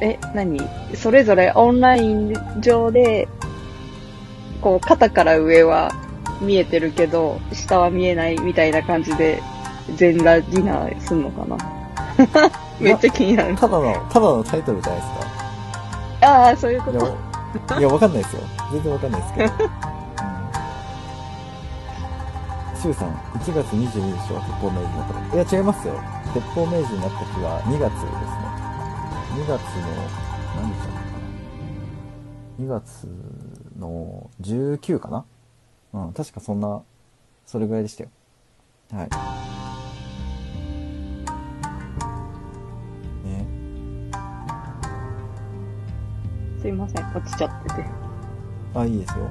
[0.01, 0.59] え、何？
[0.95, 3.27] それぞれオンライン上で、
[4.65, 5.91] こう、肩から上は
[6.41, 9.43] 見えてるけど、下は見えないみたいな感じで、
[9.95, 11.55] 全裸ディナーすんのかな
[12.81, 13.55] めっちゃ気になる。
[13.55, 15.19] ただの、ただのタイトルじゃないですか。
[16.27, 16.91] ああ、そういうこ
[17.69, 18.41] と？、いや、わかんないですよ。
[18.71, 19.53] 全然わかんないですけど。
[19.53, 19.59] うん。
[22.81, 23.13] シュウさん、1
[23.53, 25.93] 月22日は鉄砲名人になったのいや、違いますよ。
[26.33, 28.09] 鉄砲名人になった日は2月ですね。
[29.35, 29.53] 2月の、
[30.55, 30.95] 何日だったか
[32.57, 32.65] な。
[32.65, 33.07] 2月
[33.77, 35.25] の19かな？
[35.93, 36.81] うん、確かそんな、
[37.45, 38.09] それぐらいでしたよ。
[38.91, 39.09] はい。
[43.27, 43.47] ね。
[46.61, 47.85] すいません、落ちちゃってて。
[48.73, 49.29] あ、いいですよ。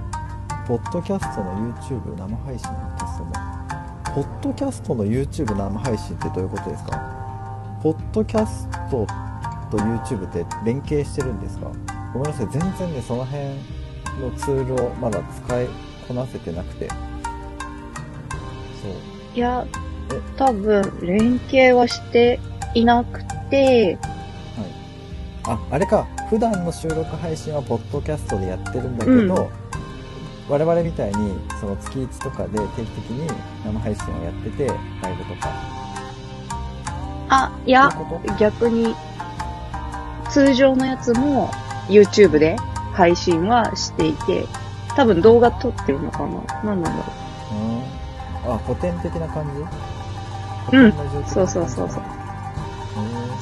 [0.66, 3.32] ポッドキャストの YouTube 生配信のテストも。
[4.14, 7.80] ポッドキャストの YouTube 生配信ってどういうことですか？
[7.82, 9.06] ポッドキャスト
[9.70, 11.70] と YouTube って連携してるんですか？
[12.14, 12.48] ごめんなさい。
[12.48, 13.58] 全然ね、その辺
[14.20, 15.68] のツールをまだ使い
[16.06, 16.88] こなせてなくて。
[16.88, 16.98] そう。
[19.34, 19.66] いや
[20.12, 22.38] え、多分、連携はして
[22.74, 23.98] いなくて、
[24.56, 24.66] はい。
[25.44, 26.06] あ、あれか。
[26.30, 29.64] 普段の収録配信はポッドキャストでやってるんだけど、うん
[30.48, 33.26] 我々みたいにその月1とかで定期的に
[33.64, 35.48] 生配信をやってて、ライブとか。
[37.30, 37.88] あ、いや、
[38.38, 38.94] 逆に、
[40.28, 41.50] 通常のやつも
[41.88, 42.56] YouTube で
[42.94, 44.46] 配信はしていて、
[44.96, 46.62] 多分動画撮ってるのかな？
[46.64, 47.12] 何なんだろ
[48.46, 48.50] う？
[48.50, 48.54] ん。
[48.54, 49.44] あ、古典的な感
[50.70, 50.76] じ？
[50.76, 50.92] うん
[51.26, 52.02] そうそうそうそう。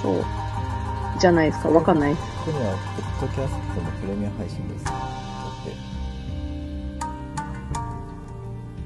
[0.00, 0.24] そう。
[1.20, 1.68] じゃないですか？
[1.68, 2.22] わかんないです。
[2.44, 2.72] ここには、
[3.20, 4.84] ポッドキャストのプレミア配信です。
[4.86, 4.94] だっ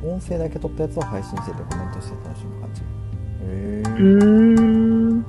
[0.02, 0.06] て。
[0.06, 2.82] 音声だけ撮ったやつを配信しててコメントして楽しむ感じ。
[2.82, 5.24] へうー。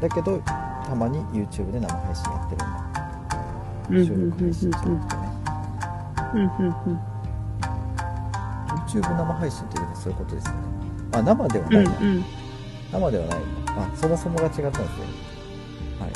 [0.00, 0.38] だけど、
[0.86, 2.91] たまに YouTube で生配信やってるんだ。
[3.88, 5.22] 収、録配信じゃなくてね。
[6.34, 7.12] うん、うん、うん。
[8.86, 10.58] YouTube 生配信っていうのはそういうことですよね。
[11.12, 11.90] あ、生では、ないな。
[12.00, 12.24] うん。
[12.92, 13.38] 生ではない。
[13.68, 14.86] あ、そもそもが違ったんですね。
[16.00, 16.10] はい。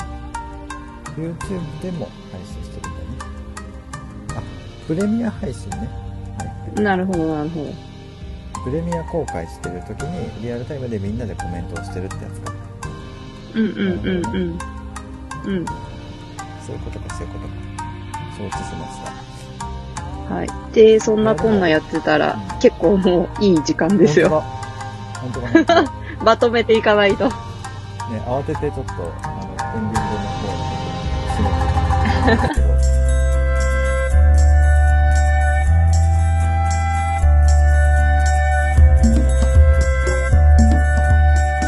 [1.19, 3.05] YouTube でも配信してるんだね。
[4.37, 4.41] あ、
[4.87, 5.77] プレミア配信ね。
[5.77, 7.97] はいなるほど、なるほど。
[8.63, 12.53] プレミア公開してる時にリアルタイムでみんなでコメントをしてるってやつか
[13.55, 14.57] うんうんうんうん。
[15.45, 15.65] うん。
[16.67, 17.53] そういうことかそういうことか
[18.37, 19.01] 承知しまし
[20.27, 20.73] たはい。
[20.73, 24.43] で、そんなこんなやってたら、結構もういい時間ですよ。
[25.21, 25.85] 本当だ
[26.21, 27.29] まとめていかないと。
[27.29, 27.33] ね
[28.25, 28.93] 慌ててちょっと
[29.23, 30.59] あのエンディングの方に
[31.29, 32.67] 締めてたんですけど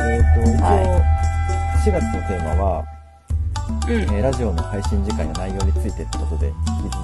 [0.06, 0.70] えっと一応、は
[1.86, 2.99] 4月のテーマは、うん。
[3.92, 6.58] えーラジオの配信時間や内容についてってことで、引き
[6.94, 7.02] 続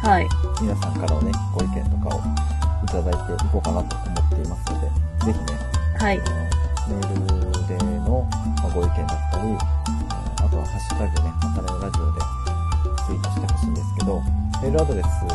[0.00, 0.28] きはい。
[0.62, 2.20] 皆さんからのね、ご意見とかを
[2.82, 4.94] いただいていこうかなと思っていますので、ぜ
[5.32, 5.44] ひね、
[6.00, 6.16] はい。
[6.16, 6.20] あ
[6.88, 7.12] のメー
[7.52, 7.76] ルで
[8.08, 8.24] の、
[8.56, 9.58] まあご意見だったり、えー
[10.44, 12.20] あとはハッシュタグね、またねラジオで
[13.04, 14.22] ツイートしてほしいんですけど、
[14.62, 15.34] メールアドレスの送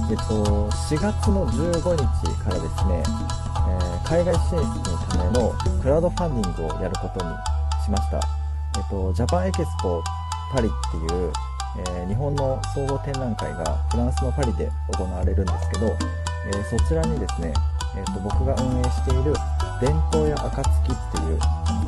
[0.10, 2.04] えっと、4月の15日
[2.44, 5.52] からですね、えー海外進出のための
[5.82, 7.32] クラウドファンディングをやることに
[7.84, 8.20] しました。
[8.78, 10.04] えっと、ジャパンエキスポ
[10.54, 11.34] パリっていう、
[11.80, 15.88] えー日本の総合展覧会がフランスのパリで行われるんですけど、
[16.48, 17.54] えそちらにですね、
[17.98, 19.34] えっと僕が運営している
[19.82, 21.40] 伝統や暁っていう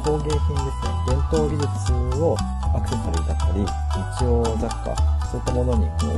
[0.03, 2.35] 工芸品ですね、伝統技術を
[2.75, 4.95] アクセサリーだったり、日用雑貨、
[5.31, 6.17] そういったものにこう、その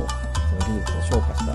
[0.66, 1.52] 技術を昇華した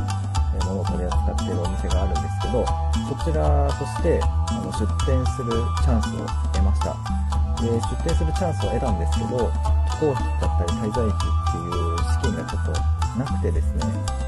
[0.67, 2.65] ものを取り扱っているお店があるんですけど、
[3.09, 5.51] そちらとしてあの出店する
[5.83, 6.95] チャンスを得ました。
[7.61, 9.51] で、出店するチャンスを得たんですけど、渡
[10.05, 11.21] 航費だったり滞在費っ
[11.51, 12.71] ていう資金がちょっと
[13.19, 14.24] なくてですね、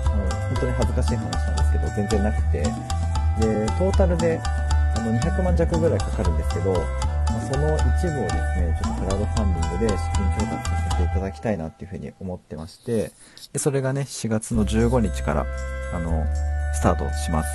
[0.58, 13.12] 本当に恥ずかしい話なんですけど、全然なくて、で、トータルであの200万弱ぐらいかかるんですけど、まあその一部をですね、ちょっとクラウドファンディングで資金調達させていただきたいなっていうふうに思ってまして、
[13.54, 15.46] で、それがね、4月の15日から、
[15.94, 16.26] あの、
[16.74, 17.50] スタートします。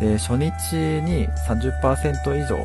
[0.00, 2.56] で、初日に30%以上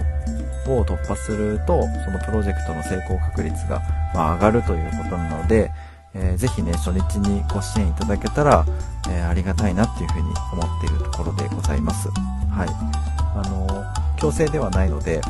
[0.71, 3.81] を突破すると、そのプロジェクトの成功確率が、
[4.13, 5.71] まあ、上がるということなので、
[6.15, 8.65] えーぜひね、初日にご支援いただけたら、
[9.09, 12.09] えーありがたいなっていうふうに思っているところでございます。
[12.51, 12.69] はい。
[13.35, 13.67] あの、
[14.17, 15.21] 強制ではないので、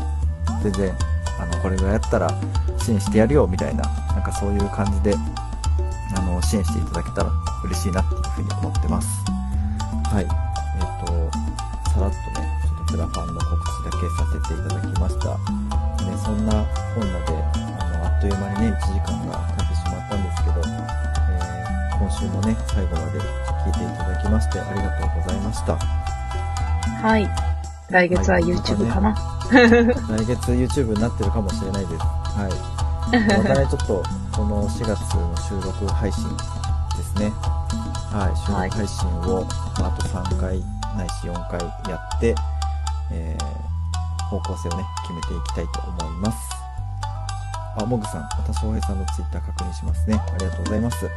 [0.61, 0.97] 全然、
[1.39, 2.29] あの、これぐらいやったら
[2.77, 5.15] 支援してやるよ、みたいな、なんかそういう感じで、
[6.17, 7.31] あの、支援していただけたら
[7.63, 9.07] 嬉しいなっていうふうに思ってます。
[10.11, 10.23] はい。
[10.23, 10.29] えっ、
[11.07, 15.38] と、さらっとね、ちょっとクラファンの告知だけさせていただきました。
[16.05, 19.62] ね、そんなこんなで、あの、あっという間にね、1時間が
[20.43, 21.63] けど、えー
[21.99, 25.77] 今週もね、最後まで聞いていただきましてありがとうございました。
[25.77, 27.29] はい。
[27.89, 29.15] 来月は YouTube かな？
[29.51, 32.03] 来月 YouTube になってるかもしれないです。
[32.03, 33.23] はい。
[33.37, 34.03] またね、ちょっと、
[34.35, 36.23] この4月の収録配信
[36.97, 37.29] ですね。
[38.11, 39.45] はい、収録配信を、
[39.79, 40.59] まあ、あと3回
[40.97, 42.35] ないし4回やって、
[43.11, 46.62] えー、方向性をね、決めていきたいと思います。
[47.78, 50.21] あ、モグさん、また翔平さんの Twitter 確認しますね。
[50.34, 51.09] ありがとうございます。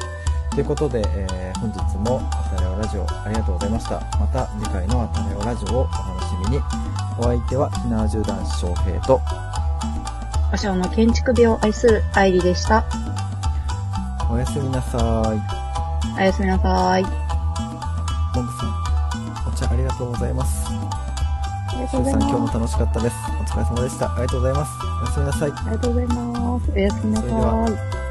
[0.51, 3.95] ということで、えー本日もあたれおラジオありがとうございました。
[4.19, 6.63] また次回のあたれおラジオをお楽しみに。
[7.19, 9.21] お相手は、ひなわじゅう男子翔平と、
[10.53, 12.85] 和尚の建築美を愛する愛理でした。
[14.31, 16.21] おやすみなさい。
[16.21, 17.03] おやすみなさい。
[17.03, 20.86] モグさん、お茶ありがとうございます。
[21.89, 22.03] さん。
[22.03, 23.17] 今日も楽しかったです。
[23.41, 24.07] お疲れ様でした。
[24.07, 24.73] ありがとうございます。
[25.03, 25.51] おやすみなさい。
[25.51, 26.73] ありがとうございます。
[26.73, 28.06] おやすみなそれではさい。